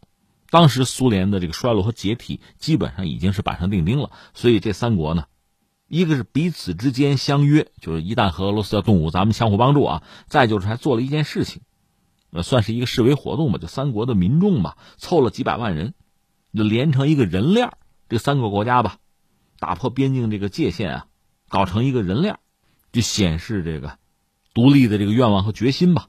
[0.51, 5.27] 当时苏联的这个衰落和解体基本上已经是板上钉钉了，所以这三国呢，
[5.87, 11.63] 一个是彼此之间相约，就是一旦和俄罗斯要动武，咱们相互帮助啊；再就是还做了一件事情，
[12.33, 15.95] 呃，算是一个示威活动吧，就三国的民众吧，凑了几百万人，
[16.53, 17.71] 就连成一个人链
[18.09, 18.97] 这三个国家吧，
[19.61, 21.07] 打破边境这个界限啊，
[21.49, 22.39] 搞成一个人链
[22.93, 23.99] 就显示这个
[24.53, 26.09] 独立的这个愿望和决心吧。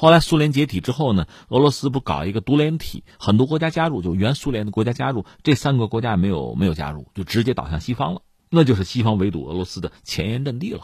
[0.00, 10.80] 后来苏联解体之后呢，俄罗斯不搞一个独联体，很多国家加入，就原苏联的国家加入，这三个国家没有没有加入，就直接倒向西方了，那就是西方围堵俄罗斯的前沿阵地了。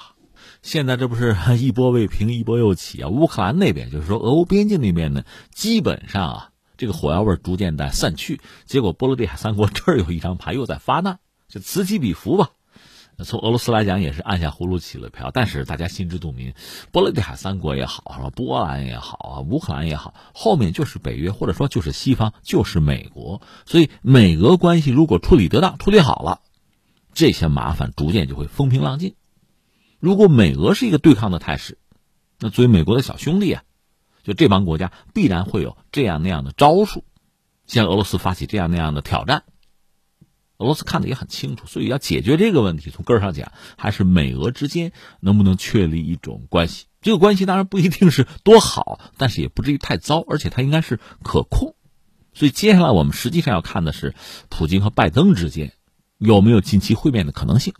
[0.60, 3.08] 现在这不是 一波未平一波又起啊？
[3.08, 12.50] 乌克兰那边就是说俄乌边境那边呢，基本上啊，这个火药味逐渐在散去，结果波罗的海三国这儿有一张牌又在发难，就此起彼伏吧。
[13.24, 15.30] 从俄罗斯来讲，也是按下葫芦起了瓢。
[15.32, 16.52] 但是大家心知肚明，
[16.92, 18.30] 波罗的海三国也好，是吧？
[18.30, 23.40] 波兰也好啊，乌克兰也好，后面就是北约，或者说就是西方，就是美国。
[23.64, 26.40] 所以美俄关系如果处理得当、处理好了，
[27.14, 29.14] 这些麻烦逐渐就会风平浪静。
[29.98, 31.78] 如果美俄是一个对抗的态势，
[32.38, 33.62] 那作为美国的小兄弟啊，
[34.24, 37.02] 就这帮国家必然会有这样那样的招数，
[37.66, 39.44] 向俄罗斯发起这样那样的挑战。
[40.58, 46.86] 俄罗斯看的也很清楚，所以要解决这个问题，从根儿上讲，还是美俄之间能不能确立一种关系。
[47.02, 51.74] 这个关系当然不一定是多好，但是也不至于太糟，而且它应该是可控。
[52.34, 54.14] 所以接下来我们实际上要看的是，
[54.48, 55.72] 普京和拜登之间
[56.18, 57.74] 有没有近期会面的可能性。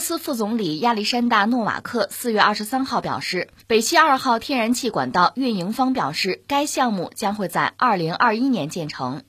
[0.00, 9.22] 斯副总理亚历山大·诺瓦克四月二十三号表示，北溪二号天然气管道运营方表示，该项目将会在二零二一年建成。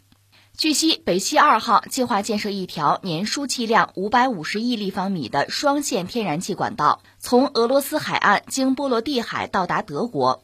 [0.57, 10.43] 据悉，北溪二号计划建设一条年输气量五百五十亿立方米的双线天然气管道，从俄罗斯海岸经波罗的海到达德国。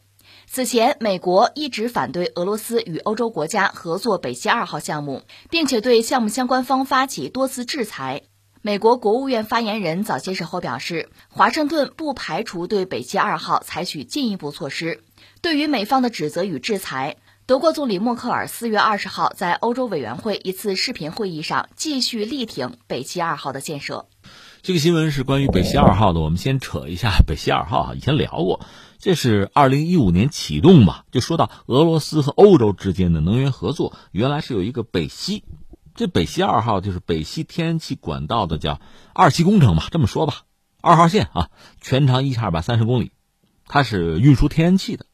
[0.50, 8.24] 此前，美国一直反对俄罗斯与欧洲国家合作北溪二号项目，并且对项目相关方发起多次制裁。
[8.62, 15.04] 美国国务院发言人早些时候表示，华盛顿不排除对北溪二号采取进一步措施。
[15.42, 24.08] 对于美方的指责与制裁，德国总理默克尔四月二十号在欧洲委员会一次视频会议上继续力挺北溪二号的建设。
[24.64, 27.94] 这个新闻是关于北溪二号的，我们先扯一下北溪二号。
[27.96, 28.66] 以前聊过，
[28.98, 31.06] 这是二零一五年启动吧？
[31.12, 35.44] 就说到俄罗斯和欧洲之间的能源合作，原来是有一个北溪，
[35.98, 38.80] 这北溪二号就是北溪天然气管道的叫
[39.14, 39.88] 二期工程吧？
[39.90, 40.44] 这么说吧，
[40.80, 41.50] 二号线啊，
[41.82, 43.12] 全长一千二百三十公里，
[43.66, 45.08] 它是运输天然气的。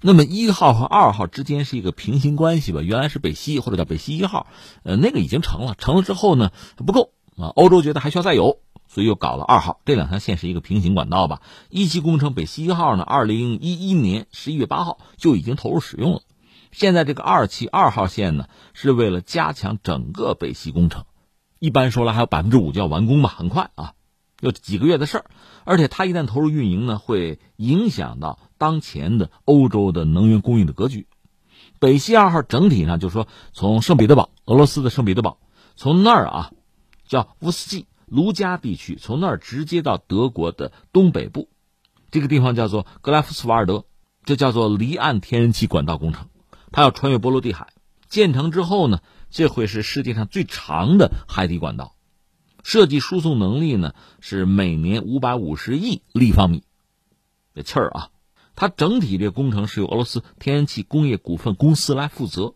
[0.00, 2.80] 那么一号和二号之间是一个平行关系吧？
[2.80, 4.46] 原来是北溪或者叫北溪一号，
[4.82, 8.60] 呃，那个已经成了，成了之后呢不够啊，欧洲觉得还需要再有。
[8.88, 11.42] 所以又搞了二号，这两条线是一个平行管道吧？
[11.68, 16.22] 一期工程北溪一号呢，二零一一年十一月八号就已经投入使用了。
[16.72, 21.04] 现在这个二期二号线呢，是为了加强整个北溪工程。
[21.58, 23.94] 一般说来，还有百分之五就要完工吧，很快啊，
[24.40, 25.24] 有几个月的事儿。
[25.64, 31.06] 而且它一旦投入运营呢，会影响到当前的欧洲的能源供应的格局。
[31.78, 35.38] 北溪二号整体上就是说，从圣彼得堡，俄罗斯的圣彼得堡，
[35.76, 36.52] 从那儿啊，
[37.06, 37.86] 叫乌斯季。
[38.06, 41.48] 卢加地区从那儿直接到德国的东北部，
[42.10, 43.84] 这个地方叫做格莱夫斯瓦尔德，
[44.24, 46.26] 这叫做离岸天然气管道工程。
[46.72, 47.68] 它要穿越波罗的海，
[48.08, 51.94] 建成之后呢，这会是世界上最长的海底管道，
[52.62, 56.64] 设计输送能力呢是每年五百五十亿立方米
[57.54, 58.10] 的气儿啊。
[58.54, 62.54] 它整体这个工程是由俄罗斯天然气工业股份公司来负责，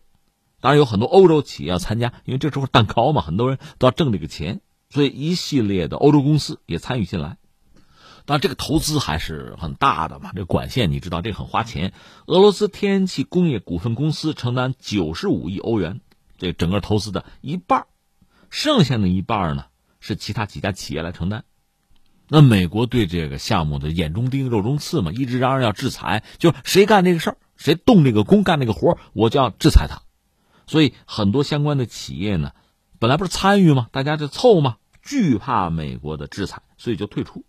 [0.61, 4.61] 当然有很多欧洲企业要参加，因为这时候蛋糕嘛，很多人都要挣这个钱。
[4.91, 7.37] 所以一系列的欧洲公司也参与进来，
[8.25, 10.31] 当然这个投资还是很大的嘛。
[10.35, 11.93] 这管线你知道，这很花钱。
[12.25, 16.01] 俄罗斯天然气工业股份公司承担九十五亿欧元，
[16.37, 17.85] 这整个投资的一半，
[18.49, 19.65] 剩下的一半呢
[19.99, 21.45] 是其他几家企业来承担。
[22.27, 30.01] 那美国对这个项目的眼中钉、肉中刺嘛，一直嚷嚷要制裁，就谁干这个事儿，谁动这个工、干这个活我就要制裁他。
[30.67, 32.51] 所以很多相关的企业呢。
[32.97, 33.89] 本来不是参与吗？
[33.91, 34.77] 大家就凑嘛？
[35.03, 37.43] 惧怕美国的制裁，所以就退出。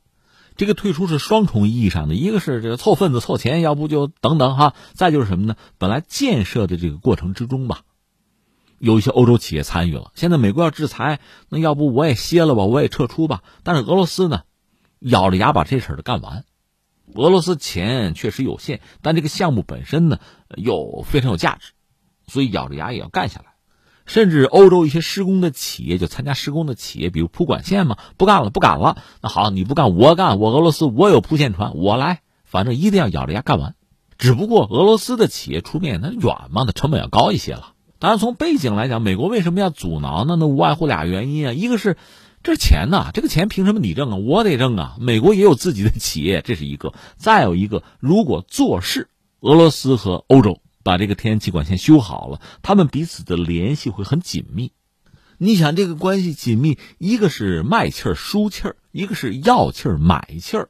[0.56, 4.74] 这个退出是双重意义上的，一个是这个凑份子凑钱，要不就等等哈。
[4.94, 5.56] 再就是什么呢？
[5.78, 7.82] 本来建设的这个过程之中吧，
[8.78, 10.12] 有一些欧洲企业参与了。
[10.14, 13.42] 现在美国要制裁，那要不我也歇了吧，我也撤出吧。
[13.62, 14.42] 但是俄罗斯呢，
[15.00, 16.44] 咬着牙把这事儿干完。
[17.14, 20.18] 俄罗斯钱确实有限，但这个项目本身呢
[20.56, 21.72] 又非常有价值，
[22.26, 23.55] 所以咬着牙也要干下来。
[24.06, 28.96] 甚至欧洲一些施工的企业就参加施工的企业，比如铺管线嘛，不干了，不干了。
[29.20, 30.38] 那好，你不干，我干。
[30.38, 32.20] 我俄罗斯，我有铺线船，我来。
[32.44, 33.74] 反正一定要咬着牙干完。
[34.16, 37.72] 只不过俄罗斯的企业出面，那远嘛，那成本要高一些了。
[37.98, 40.36] 当然，从背景来讲，美国为什么要阻挠呢？
[40.38, 41.96] 那无外乎俩原因啊，一个是
[42.42, 44.16] 这钱呐，这个钱凭什么你挣啊？
[44.16, 44.96] 我得挣啊。
[45.00, 46.94] 美国也有自己的企业，这是一个。
[47.16, 49.08] 再有一个，如果做事，
[49.40, 50.60] 俄罗斯和欧洲。
[50.86, 54.70] 把这个天然气管线修好了，他们彼此的联系会很紧密。
[55.36, 60.68] 你想，这个关系紧密，一个是卖气儿输气儿，一个是要气儿买气儿，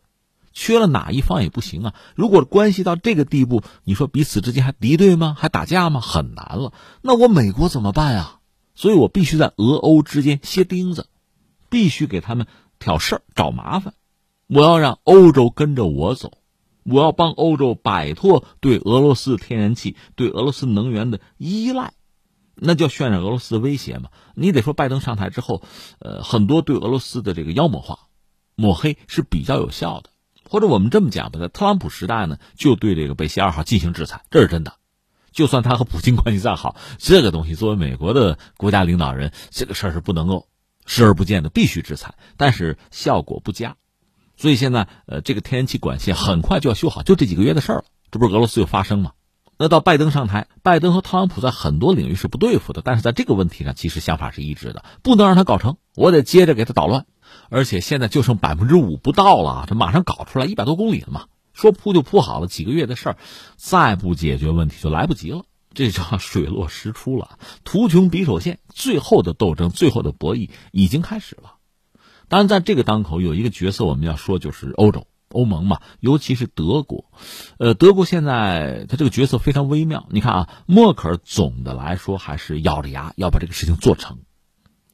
[0.55, 1.95] 缺了哪一方也不行啊。
[2.15, 5.37] 如果关系到这个地步，你说彼此之间还敌对吗？
[5.39, 6.01] 还打架吗？
[6.01, 6.73] 很难了。
[7.03, 8.41] 那我美国怎么办啊？
[8.75, 11.09] 所以我必须在俄欧之间歇钉子，
[11.69, 12.47] 必须给他们
[12.79, 13.93] 挑事儿、找麻烦。
[14.47, 16.33] 我要让欧洲跟着我走。
[16.89, 21.93] 我要帮欧洲摆脱对俄罗斯天然气、对俄罗斯能源的依赖，
[22.55, 24.11] 那叫渲染俄罗斯的威胁嘛。
[24.35, 25.63] 你得说，拜登上台之后，
[25.99, 27.99] 呃，很多对俄罗斯的这个妖魔化、
[28.55, 30.11] 抹黑是比较有效的。
[30.49, 34.75] 或者我们这么讲吧，在特朗普时代呢，就对这个北溪二号进行制裁，这是真的。
[35.33, 40.47] 就算他和普京关系再好，这个东西作为美国的国家领导人，这个事儿是不能够
[40.87, 43.77] 视而不见的，必须制裁，但是效果不佳。
[44.37, 47.85] 所以现在，呃，这个天然气管线很快就要修好，就这几个月的事儿了。
[48.11, 49.13] 这不是俄罗斯又发生吗？
[49.59, 57.07] 那到拜登上台，拜登和特朗普在很多领域是不对付的，但是在这个问题上，其实想法是一致的，不能让他搞成，我得接着给他捣乱。
[57.49, 61.25] 而且现在就剩百分之五不到了，这马上搞出来一百多公里了嘛，
[61.55, 63.17] 说铺就铺好了，几个月的事儿，
[63.57, 65.45] 再不解决问题就来不及了。
[65.73, 71.56] 这叫水落石出了，图穷匕首现，最后的斗争，最后的博弈已经开始了。
[72.29, 77.05] 当然，在这个当口有一个角色我们要说，就是欧洲、欧盟嘛，尤其是德国。
[77.59, 80.07] 呃，德国现在他这个角色非常微妙。
[80.11, 84.19] 你看啊，默克尔总的来说还是咬着牙要把这个事情做成，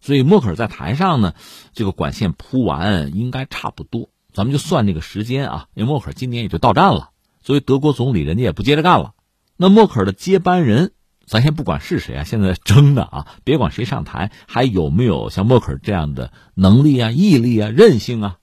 [0.00, 1.34] 所以默克尔在台上呢，
[1.72, 4.10] 这个管线铺完应该差不多。
[4.32, 7.10] 咱们就算这个时间啊，因为默克尔今年也就到站了，
[7.42, 9.14] 作为德国总理，人家也不接着干了。
[9.56, 10.92] 那默克尔的接班人。
[11.26, 18.36] 咱先不管是谁啊，现在争的啊， 别管谁上台，还有没有像默克尔这样的能力啊、毅力啊、韧性啊、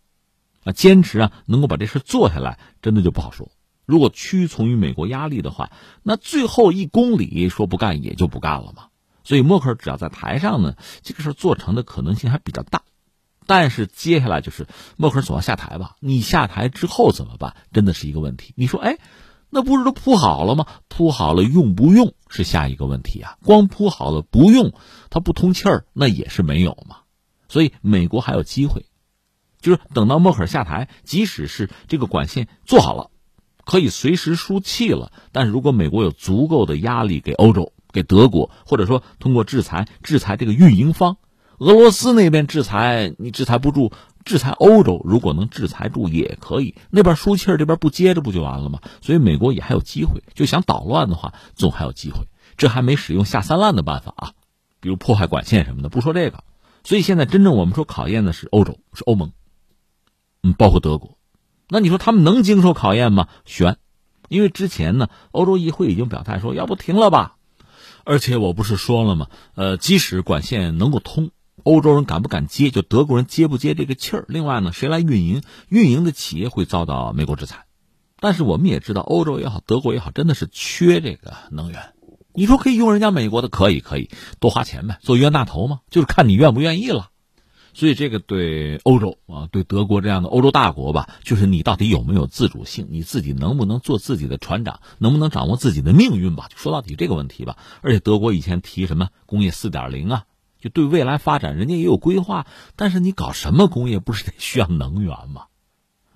[0.63, 3.51] 啊坚持啊，能够把这事做下来，真的就不好说。
[3.85, 5.71] 如果屈从于美国压力的话，
[6.03, 8.85] 那最后一公里说不干也就不干了嘛。
[9.23, 12.81] 所以默克尔只要在台上呢，这个事做成的可能性还比较大。
[13.45, 15.95] 但是接下来就是默克尔总要下台吧？
[15.99, 17.55] 你下台之后怎么办？
[17.73, 18.53] 真的是一个问题。
[18.55, 18.97] 你说，哎。
[19.49, 20.67] 那不是都铺好了吗？
[20.87, 23.37] 铺好了用不用是下一个问题啊。
[23.43, 24.73] 光铺好了不用，
[25.09, 26.97] 它不通气儿，那也是没有嘛。
[27.47, 28.85] 所以美国还有机会，
[29.59, 33.09] 就是等到默克尔下台，即使是这个管线做好了，
[33.65, 35.11] 可以随时输气了。
[35.31, 41.17] 但是如果美国有足够的压力给欧洲、给德国，或者说通过制裁制裁这个运营方，
[41.57, 43.91] 俄罗斯那边制裁你制裁不住。
[44.29, 46.75] 制裁欧洲，如果能制裁住也可以。
[46.91, 48.79] 那边输气儿，这边不接着不就完了吗？
[49.01, 50.21] 所以美国也还有机会。
[50.35, 52.27] 就想捣乱的话，总还有机会。
[52.55, 54.33] 这还没使用下三滥的办法啊，
[54.81, 55.89] 比如破坏管线什么的。
[55.89, 56.43] 不说这个，
[56.83, 59.31] 所以现在真正我们说考验的是欧洲，是欧盟，
[60.43, 61.17] 嗯，包括德国。
[61.67, 63.29] 那你说他们能经受考验吗？
[63.45, 63.77] 悬，
[64.27, 67.37] 因为之前呢，欧洲议会已经表态说，要不停了吧。
[68.05, 69.25] 而且我不是说了吗？
[69.55, 71.31] 呃，即使管线能够通。
[71.63, 72.69] 欧洲人敢不敢接？
[72.71, 74.25] 就德国人接不接这个气儿？
[74.27, 75.41] 另外呢，谁来运营？
[75.67, 77.65] 运营的企业会遭到美国制裁。
[78.19, 81.93] 但是我们也知道，欧洲也好，德国也好，真的是缺这个能源。
[82.33, 87.09] 你说可以用人家美国的，可以，可以多花钱呗，做冤大头嘛，就是看你愿不愿意了。
[87.73, 92.87] 所以这个对欧洲啊，对德国这样的欧洲大国吧，就是你到底有没有自主性？
[92.89, 94.81] 你自己能不能做自己的船长？
[94.97, 96.49] 能不能掌握自己的命运吧？
[96.55, 97.57] 说到底这个问题吧。
[97.81, 100.23] 而且德国以前提什么工业四点零啊？
[100.59, 102.45] 就对未来发展，人家也有规划，
[102.75, 105.45] 但是你搞什么工业，不是得需要能源吗？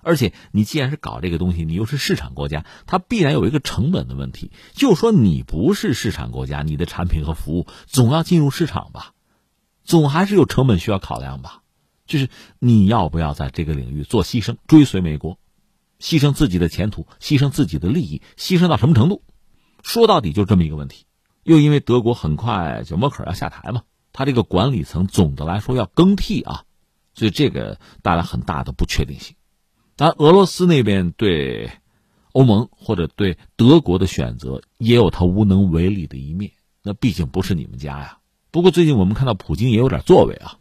[0.02, 4.52] 而且你既然是搞这个东西，你又是市场国家，它必然有一个成本的问题。
[4.74, 9.12] 就说你不是市场国家，你的产品和服务总要进入市场吧，
[9.82, 11.62] 总还是有成本需要考量吧。
[12.06, 12.28] 就是
[12.58, 15.38] 你要不要在这个领域做牺牲，追随美国，
[15.98, 19.22] 牺牲自己的前途，牺牲自己的利益，牺牲到什么程度？
[19.82, 21.06] 说到底就这么一个问题。
[21.44, 23.84] 又因为德国很快就默克尔要下台嘛。
[24.14, 26.64] 他这个管理层总的来说要更替啊，
[27.14, 29.36] 所以这个带来很大的不确定性。
[29.96, 31.70] 但，俄罗斯那边对
[32.32, 36.52] 欧盟或者对德国的选择也有他无能为力的一面。
[36.82, 38.18] 那毕竟不是你们家呀。
[38.50, 40.58] 不过最近我们看到普京也有点作为啊，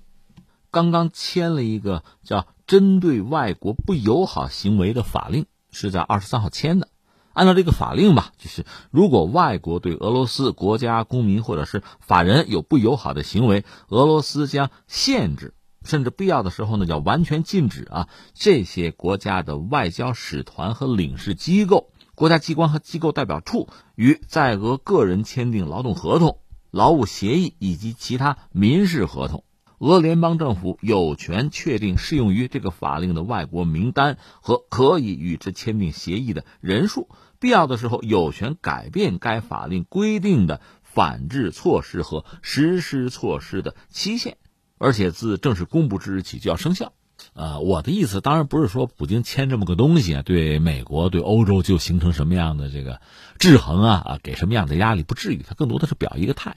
[0.72, 6.90] 刚刚签了一个叫针对外国不友好行为的法令，是在二十三号签的。
[7.34, 15.54] 按照这个法令吧，就是如果外国对俄罗斯国家公民或者是法人有不友好的行为，俄罗斯将限制，
[15.84, 26.38] 甚至必要的时候呢，叫完全禁止啊这些国家的外交使团和领事机构、国家机关和机构代表处与在俄个人签订劳动合同、
[26.70, 29.44] 劳务协议以及其他民事合同。
[29.80, 37.10] 俄联邦政府有权确定适用于这个法令的外国名单和可以与之签订协议的人数，
[37.44, 44.38] 必要的时候有权改变该法令规定的反制措施和实施措施的期限，
[44.78, 46.94] 而且自正式公布之日起就要生效。
[47.34, 53.02] 呃，我的意思当然不是说普京签这么个东西啊，对美国、对欧洲就形成什么样的这个
[53.40, 56.56] 制衡啊啊，给什么样的压力，不至于，他更多的是表一个态。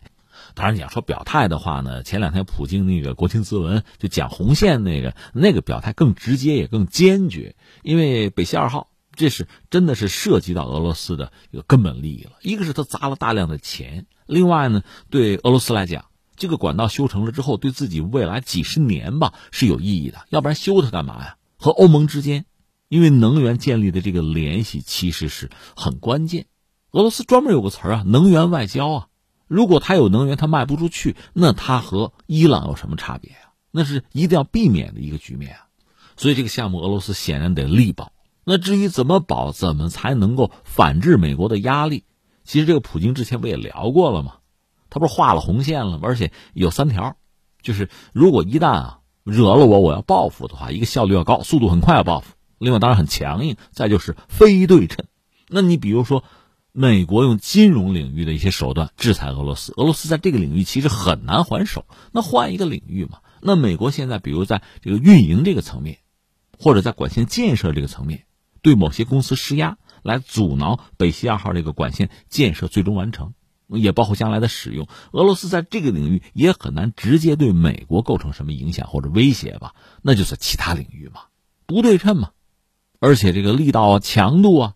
[0.55, 12.32] 当然，你要说表态的话呢，前两天普京那个国情咨文就讲红线那个那个表态更直接也更坚决，因为北溪二号这是真的是涉及到俄罗斯的一个根本利益了。
[12.42, 16.04] 一个是他砸了大量的钱，另外呢，对俄罗斯来讲，
[16.36, 20.26] 这个管道修成了之后，对自己未来几十年吧是有意义的。
[20.28, 21.36] 要不然修它干嘛呀？
[21.56, 22.44] 和欧盟之间，
[22.88, 26.46] 因为能源建立的这个联系其实是很关键。
[26.92, 29.06] 俄罗斯专门有个词啊，能源外交啊。
[29.48, 33.54] 如果他有能源，他卖不出去，那他和伊朗有什么差别啊？
[33.70, 35.66] 那是一定要避免的一个局面啊！
[36.16, 38.12] 所以这个项目，俄罗斯显然得力保。
[38.49, 42.05] 那至于怎么保，怎么才能够反制美国的压力？
[42.44, 44.34] 其实这个普京之前不也聊过了吗？
[44.88, 46.03] 他不是画了红线了吗？
[46.05, 47.16] 而且有三条，
[47.61, 55.05] 就是如果一旦啊惹了我，我要报复的话，一个效率要高，速度很快要报复；另外当然很强硬，再就是非对称。
[55.49, 56.22] 那你比如说。
[56.78, 61.86] 美国用金融领域的一些手段制裁俄罗斯，俄罗斯在这个领域其实很难还手。
[62.12, 66.01] 那换一个领域嘛，那美国现在比如在这个运营这个层面，
[66.59, 68.26] 或者在管线建设这个层面，
[68.66, 73.32] 对某些公司施压，来阻挠北溪二号这个管线建设最终完成，
[73.68, 74.88] 也包括将来的使用。
[75.12, 79.76] 俄罗斯在这个领域也很难直接对美国构成什么影响或者威胁吧？
[80.02, 81.20] 那就是其他领域嘛，
[81.64, 82.30] 不对称嘛，
[82.98, 84.74] 而且这个力道啊、强度啊，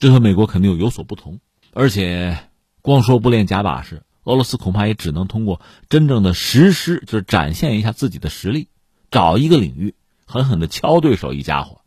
[0.00, 1.38] 这和美国肯定有有所不同。
[1.72, 2.50] 而且
[2.82, 4.02] 光说不练假把式。
[4.24, 8.66] 俄罗斯恐怕也只能通过真正的实施，就是展现一下自己的实力，
[9.12, 9.94] 找一个领域
[10.26, 11.77] 狠狠的敲对手一家伙，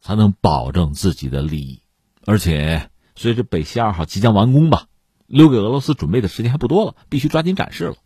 [0.00, 1.82] 才能保证自己的利益。
[2.26, 4.86] 而且随着北溪二号即将完工吧，
[5.26, 7.96] 留给俄罗斯准备的时间还不多了，必须抓紧展示了。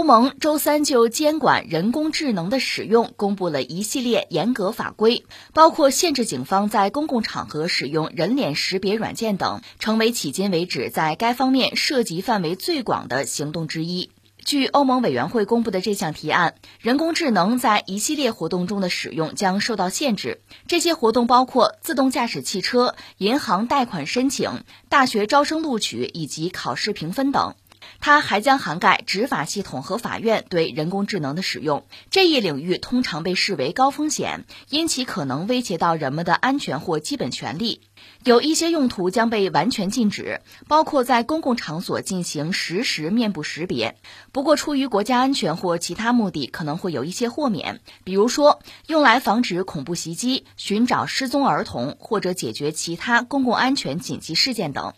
[0.00, 14.10] 欧盟周三就监管人工智能的使用公布了一系列严格法规，包括限制警方在公共场合使用人脸识别软件等，成为迄今为止在该方面涉及范围最广的行动之一。
[14.42, 20.40] 据欧盟委员会公布的这项提案，人工智能在一系列活动中的使用将受到限制。
[20.66, 27.54] 这些活动包括自动驾驶汽车、银行贷款申请、大学招生录取以及考试评分等。
[27.98, 31.84] 它还将涵盖执法系统和法院对人工智能的使用。
[32.10, 37.80] 这一领域通常被视为高风险，因其可能威胁到人们的安全或基本权利。
[38.24, 43.96] 有一些用途将被完全禁止，包括在公共场所进行实时面部识别。
[44.32, 54.94] 不过，出于国家安全或其他目的，可能会有一些豁免，比如说用来防止恐怖袭击、寻找失踪儿童或者解决其他公共安全紧急事件等。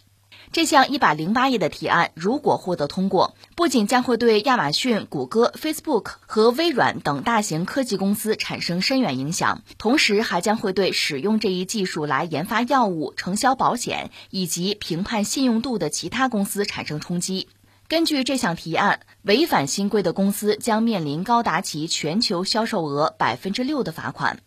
[0.53, 17.49] 这项一百零八页的提案如果获得通过，不仅将会对亚马逊、谷歌、Facebook 和微软等大型科技公司产生深远影响，同时还将会对使用这一技术来研发药物、承销保险以及评判信用度的其他公司产生冲击。
[17.89, 24.41] 根据这项提案，违反新规的公司将面临高达其全球销售额百分之六的罚款。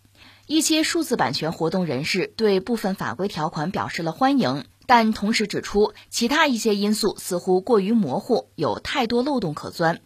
[0.46, 4.66] 一些数字版权活动人士对部分法规条款表示了欢迎。
[4.88, 10.02] 但同时指出，其他一些因素似乎过于模糊，有太多漏洞可钻。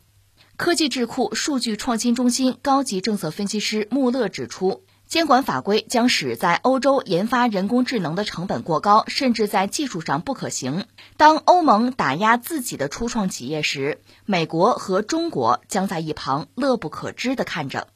[0.58, 4.84] 科技智库数据创新中心高级政策分析师穆勒指出。
[5.08, 10.86] 监管法规将使在欧洲研发人工智能的成本过高，甚至在技术上不可行。
[11.18, 17.88] 当欧盟打压自己的初创企业时，美国和中国将在一旁乐不可支地看着。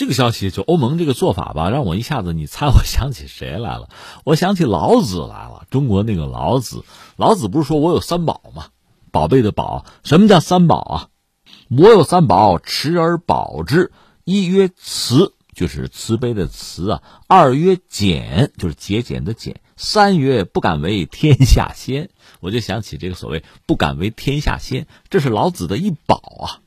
[0.00, 3.90] 这个消息就欧盟这个做法吧，让我一下子，你猜我想起谁来了？
[4.24, 5.66] 我想起老子来了。
[5.68, 6.84] 中国那个老子，
[7.18, 8.68] 老子不是说我有三宝吗？
[9.10, 11.08] 宝贝的宝，什么叫三宝啊？
[11.68, 13.92] 我有三宝，持而保之。
[14.24, 15.34] 一曰慈。
[15.52, 22.08] 就是慈悲的慈啊，二曰俭，就是节俭的俭，三曰不敢为天下先。
[22.38, 26.59] 我就想起这个所谓不敢为天下先，这是老子的一宝啊，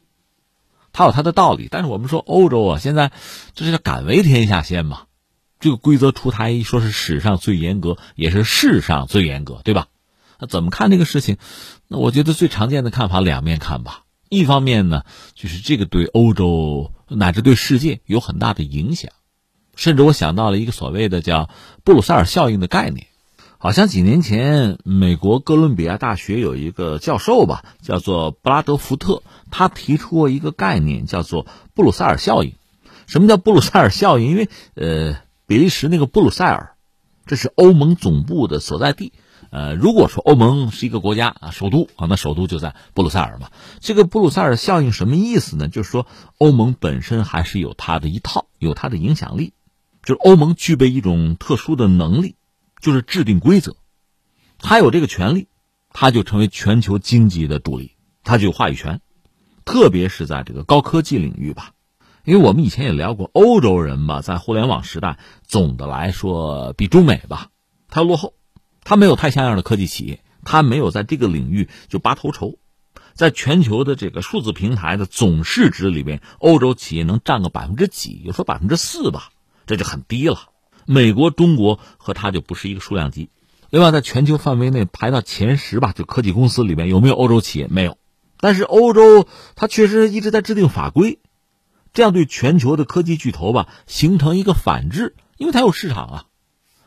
[0.94, 1.68] 他有他的道理。
[1.70, 3.12] 但是我们说欧洲啊，现在
[3.54, 5.02] 这是叫敢为天下先嘛？
[5.60, 9.88] 这个规则出台说是史上最严格，也是世上最严格，对吧？
[10.39, 11.38] 那怎么看这个事情？
[11.88, 14.04] 那我觉得最常见的看法两面看吧。
[14.30, 15.04] 一方面呢，
[15.36, 19.12] 就是这个对欧洲乃至对世界有很大的影响，
[19.76, 21.50] 甚至我想到了一个所谓的叫
[21.84, 23.08] 布鲁塞尔效应的概念，
[23.64, 32.55] 好像几年前美国哥伦比亚大学有一个教授吧，叫做布拉德福特，他提出过一个概念，叫做布鲁塞尔效应。
[33.07, 34.32] 什么叫布鲁塞尔效应？
[34.32, 35.16] 因为呃，
[35.47, 36.76] 比利时那个布鲁塞尔，
[37.26, 39.14] 这是欧盟总部的所在地。
[39.49, 43.47] 呃，如果说欧盟是一个国家啊，首都啊，那首都就在布鲁塞尔嘛。
[43.80, 45.70] 这个布鲁塞尔效应什么意思呢？
[45.70, 46.05] 就是说，
[46.38, 49.53] 欧盟本身还是有它的一套，有它的影响力。
[50.03, 52.36] 就是欧盟具备一种特殊的能力，
[52.84, 53.78] 就是制定规则。
[54.60, 55.48] 他有这个权利，
[55.94, 59.00] 他就成为全球经济的主力，他就有话语权。
[59.64, 61.72] 特别是在这个高科技领域吧，
[62.26, 65.18] 因为我们以前也聊过，欧洲人吧，在互联网时代，
[65.48, 67.48] 总的来说比中美吧，
[67.88, 68.34] 他落后。
[68.86, 72.60] 他没有太像样的科技企业，他没有在这个领域就拔头筹，
[73.14, 78.22] 在全球的这个数字平台的总市值里面，欧洲企业能占个百分之几？
[78.26, 79.30] 有说百分之四吧，
[79.66, 80.50] 这就很低了。
[80.86, 83.30] 美国、中国和它就不是一个数量级。
[83.70, 87.68] 另外，在全球范围内排到前十吧，就科技公司里面有没有欧洲企业？
[87.68, 87.98] 没有。
[88.40, 91.20] 但是欧洲它确实一直在制定法规，
[91.94, 96.26] 这样对全球的科技巨头吧形成一个反制，因为它有市场啊。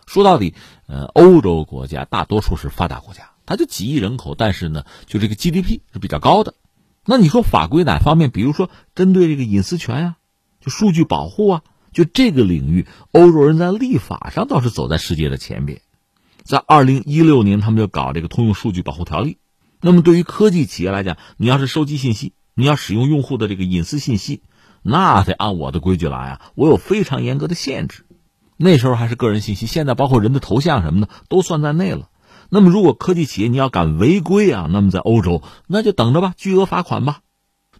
[0.07, 0.55] 说到底，
[0.86, 6.55] 呃，欧洲国家大多数是发达国家，它就几亿人口，但是呢，就这个 GDP 是比较高的。
[7.05, 8.30] 那你说法规哪方面？
[8.30, 10.16] 比如说针对这个隐私权呀，
[10.61, 11.62] 就数据保护啊，
[11.97, 15.80] 就这个领域，欧洲人在立法上倒是走在世界的前边。
[16.42, 19.38] 在二零一六年，他们就搞这个通用数据保护条例。
[19.80, 24.42] 那么对于科技企业来讲，你要是收集信息，你要使用用户的这个隐私信息，
[24.82, 28.05] 那得按我的规矩来啊，我有非常严格的限制。
[28.59, 32.11] 那时候还是个人信息，现在包括人的头像什么的都算在内了。
[32.51, 37.20] 那么如果科技企业你要敢违规啊，那么在欧洲那就等着吧，巨额罚款吧。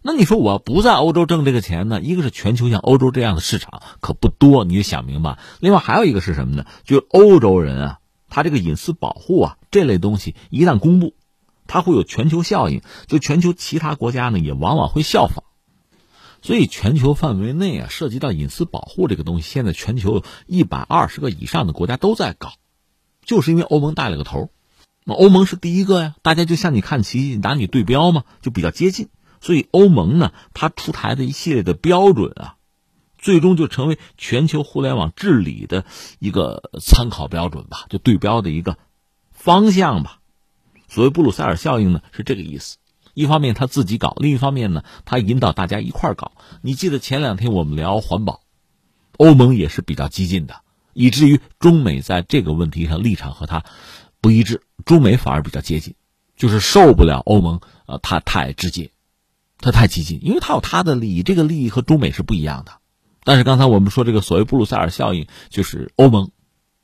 [0.09, 2.01] 那你说我不在欧洲挣这个钱呢？
[2.01, 5.37] 一个是全球像欧洲这样的市场可不多，你就想明白。
[5.59, 6.65] 另外还有一个是什么呢？
[6.85, 7.99] 就是欧洲人啊，
[8.29, 11.15] 他这个隐私保护啊这类东西一旦公布，
[11.67, 15.43] 它会有全球效应，就全球其他国家呢也往往会效仿。
[16.41, 22.53] 所以，全球范围内啊，涉及到隐私保护这个东西，现在全球一百二十个以上的国家都在搞，
[23.25, 24.51] 就是因为欧盟带了个头。
[25.05, 29.09] 那欧盟是第一个呀，大家就像你看齐，拿你对标嘛，就比较接近。
[29.41, 32.57] 所以，欧盟呢，它出台的一系列的标准啊，
[33.19, 35.85] 最终就成为全球互联网治理的
[36.19, 38.79] 一个参考标准吧，就对标的一个
[39.31, 40.21] 方向吧。
[40.89, 42.79] 所谓布鲁塞尔效应呢，是这个意思。
[43.15, 46.33] 一方面他自己搞，另一方面呢，他引导大家一块儿搞。
[46.61, 48.43] 你记得前两天我们聊环保，
[49.17, 50.61] 欧盟也是比较激进的，
[50.93, 53.65] 以至于中美在这个问题上立场和他
[54.21, 55.95] 不一致，中美反而比较接近，
[56.37, 58.91] 就是受不了欧盟呃，他太直接，
[59.67, 62.73] 他太激进，因为他有他的利益，这个利益和中美是不一样的。
[63.25, 66.31] 但是刚才我们说这个所谓布鲁塞尔效应，就是欧盟，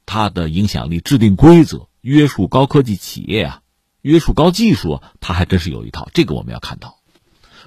[0.04, 3.60] 它的影响力制定规则，约束高科技企业啊。
[4.00, 6.98] 约束高技术，他还真是有一套，这个我们要看到。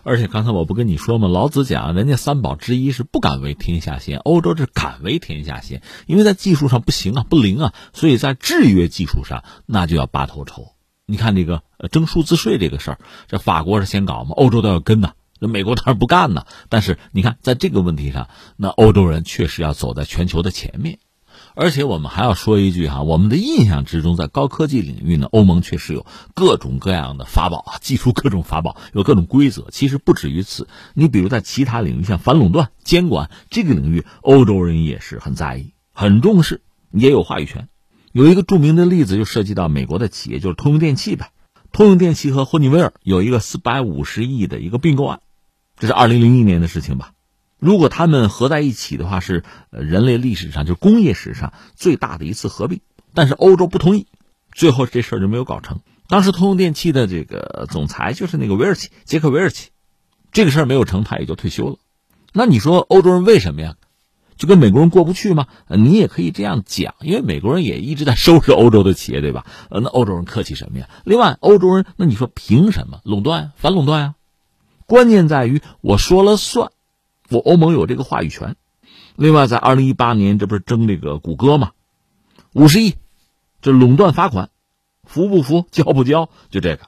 [0.03, 1.29] 而且刚才我不跟你说吗？
[1.29, 10.74] 老子讲，人家三宝之一是不敢为天下先，欧洲是敢为天下先，因为在技术上不行啊，不灵啊，所以在制约技术上那就要拔头筹。
[11.07, 16.45] 你看这个征数字税这个事儿，这法国是先搞嘛，欧洲都要跟呐，这美国当然不干呢。
[16.67, 18.27] 但是你看，在这个问题上，
[18.57, 20.97] 那欧洲人确实要走在全球的前面。
[21.53, 29.67] 而且我们还要说一句哈，我们的印象之中，在高科技领域呢，欧盟确实有各种各样的法宝啊，技术各种法宝，有各种规则。
[29.71, 37.69] 其实不止于此，你比如在其他领域，像反垄断、监管这个领域，欧洲人也是很在意、很重视，也有话语权。
[38.15, 41.31] 有一个著名的例子，就涉及到美国的企业，就是通用电气吧。
[41.73, 45.19] 通用电气和霍尼韦尔有一个四百五十亿的一个并购案，
[45.77, 47.11] 这是二零零一年的事情吧。
[47.59, 52.79] 如果他们合在一起的话，是人类历史上就是工业史上最大的一次合并。
[53.13, 54.07] 但是欧洲不同意，
[54.53, 55.81] 最后这事儿就没有搞成。
[56.07, 59.71] 当时通用电气的这个总裁就是那个韦尔奇，杰克韦尔奇，
[60.31, 61.75] 这个事儿没有成，他也就退休了。
[62.31, 63.75] 那你说欧洲人为什么呀？
[64.37, 65.47] 就跟美国人过不去吗？
[65.67, 69.45] 你也可以这样讲，因为美国人也一直在收拾欧洲的企业，对吧？
[69.69, 70.89] 呃，那欧洲人客气什么呀？
[71.03, 74.15] 另外，欧洲人那你说凭什么垄断、反垄断啊？
[74.85, 76.69] 关键在于我说了算。
[77.29, 78.55] 我欧盟有这个话语权，
[79.15, 81.71] 另外在二零一八年，这不是争这个谷歌吗？
[82.53, 82.93] 五十亿，
[83.63, 84.51] 这垄断罚款，
[85.03, 85.65] 服不服？
[85.71, 86.29] 交不交？
[86.51, 86.83] 就这个，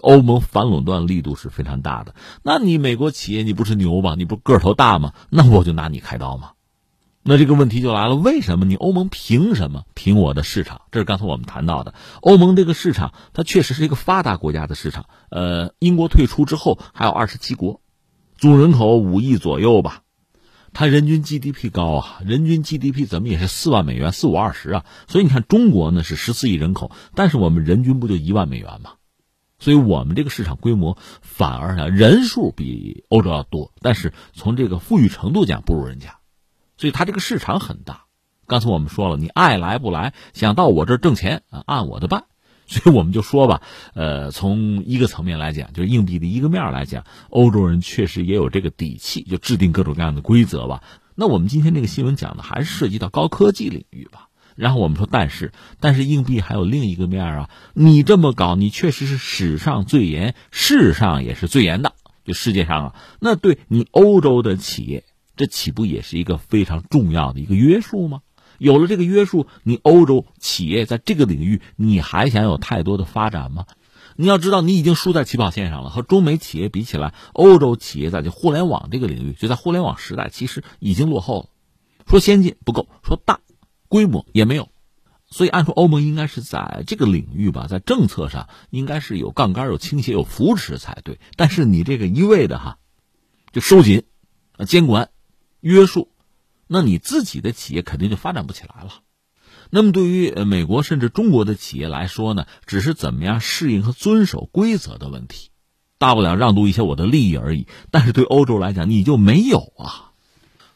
[0.00, 2.14] 欧盟反垄断力度是非常大的。
[2.42, 4.14] 那你美国企业，你不是牛吗？
[4.16, 5.12] 你不个头大吗？
[5.28, 6.52] 那我就拿你开刀吗？
[7.28, 10.82] 那这个问题就来了，为什么你欧盟凭什么凭我的市场？
[10.92, 15.06] 这是刚才我们谈到的，欧盟这个市场，它确实是一个发达国家的市场。
[15.28, 17.80] 呃，英国退出之后，还有二十七国。
[18.38, 20.02] 总人口五亿左右吧，
[20.72, 24.84] 它人均 GDP 高啊，人均 GDP 怎么也是四万美元，四五二十啊。
[25.08, 28.92] 所以你看中国呢是十四亿人口，但是我们人均不就一万美元吗？
[29.58, 36.15] 所以我们这个市场规模反而啊人数比欧洲要多，但是从这个富裕程度讲不如人家，
[36.76, 38.04] 所以它这个市场很大。
[38.46, 42.24] 刚才我们说了，你爱来不来，想到我这儿挣钱啊，按我的办。
[42.68, 43.62] 所以我们就说吧，
[43.94, 50.82] 呃，从一个层面来讲，就是硬币的一个面来讲，欧洲人确实也有这个底气，就制定各种各样的规则吧。
[51.14, 54.28] 那我们今天这个新闻讲的还是涉及到高科技领域吧。
[54.56, 61.92] 然后我们说，但是，但是硬币还有另一个面啊，你这么搞，你确实是史上最严，世上也是最严的，
[62.24, 65.04] 就世界上啊，那对你欧洲的企业，
[65.36, 68.22] 这岂不也是一个非常重要的一个约束吗？
[68.58, 73.66] 有了这个约束，你欧洲企业在这个领域，你还想有太多的发展吗？
[74.16, 75.90] 你要知道，你已经输在起跑线上了。
[75.90, 81.48] 和中美企业比起来，欧洲企业在这互联网这个领域，就在互联网时代，其实已经落后了。
[82.06, 83.40] 说先进不够，说大
[83.88, 84.70] 规模也没有。
[85.28, 91.18] 所以，按说欧盟应该是在这个领域吧，在政策上应该是有杠杆、有倾斜、有扶持才对。
[91.36, 92.78] 但是你这个一味的哈，
[93.52, 94.04] 就收紧、
[94.66, 95.10] 监管、
[95.66, 96.12] 约束。
[96.68, 99.00] 那你自己的企业肯定就发展不起来了。
[99.70, 105.50] 那么对于美国甚至中国的企业来说呢，只是怎么样适应和遵守规则的问题，
[105.98, 107.66] 大不了让渡一些我的利益而已。
[107.90, 110.05] 但是对欧洲来讲，你就没有啊。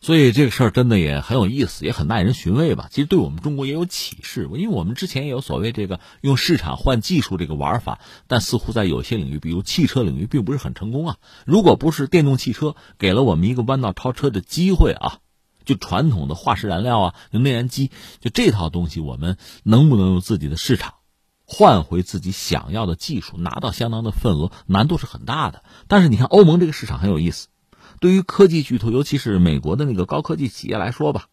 [0.03, 2.89] 所以这个事儿真的也很有意思，也很耐人寻味吧。
[2.91, 11.17] 其实对我们中国也有启示，因为我们之前也有所谓这个用市场换技术这个玩法，但似乎在有些领域，比如汽车领域，并不是很成功啊。
[11.45, 15.19] 如果不是电动汽车给了我们一个弯道超车的机会啊，
[15.67, 17.91] 就传统的化石燃料啊，就内燃机，
[18.21, 20.95] 就这套东西，我们能不能用自己的市场
[21.45, 25.63] 换回自己想要的技术，拿到相当的份额，难度是很大的。
[25.89, 27.49] 但是你看欧盟这个市场很有意思。
[28.01, 31.27] 对于科技巨头，尤其是美国的那个高科技企业来说吧，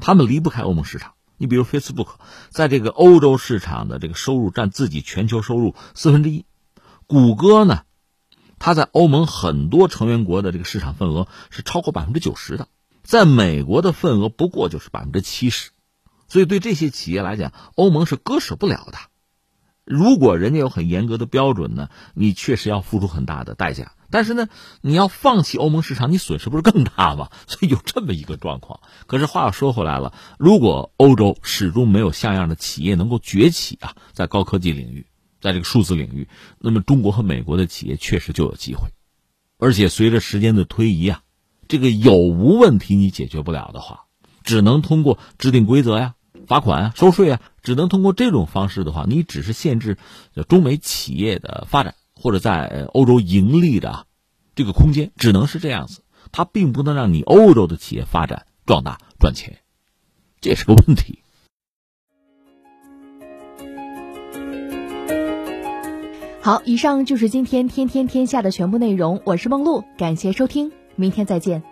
[0.00, 1.14] 他们离不开欧盟市场。
[1.38, 2.08] 你比如 Facebook，
[2.50, 6.44] 在这个欧洲市场的这个收入占自己全球收入四分之一。
[7.06, 7.84] 谷歌呢，
[8.58, 12.68] 它在欧盟很多成员国的这个市场份额是超过百分之九十的，
[13.02, 15.70] 在美国的份额不过就是百分之七十。
[16.28, 18.98] 所以对这些企业来讲，欧盟是割舍不了的。
[19.84, 23.92] 如果人家有很严格的标准呢，你确实要付出很大的代价。
[24.10, 24.48] 但是呢，
[24.80, 27.30] 你要放弃欧盟市场，你损失不是更大吗？
[27.46, 28.80] 所以有这么一个状况。
[29.06, 35.06] 可是话又说回来了，如果欧洲始终没有像样的企业能够崛起啊，在高科技领域，
[35.40, 38.88] 在这个数字领域，那么中国和美国的企业确实就有机会。
[39.58, 41.22] 而且随着时间的推移啊，
[41.68, 44.06] 这个有无问题你解决不了的话，
[44.42, 46.14] 只能通过制定规则呀、
[46.46, 49.98] 罚款啊、收税啊，只能通过这种方式的话，你只是限制
[50.48, 51.94] 中美企业的发展。
[52.20, 54.06] 或者在欧洲盈利的
[54.54, 56.02] 这个空间只能是这样子，
[56.32, 59.58] 它并不能让你欧洲的企业发展壮大赚钱，
[60.40, 61.20] 这也是个问题。
[66.42, 71.62] 好，以上就是今天天天天下的全部内容，我是梦露，感谢收听，明天再见。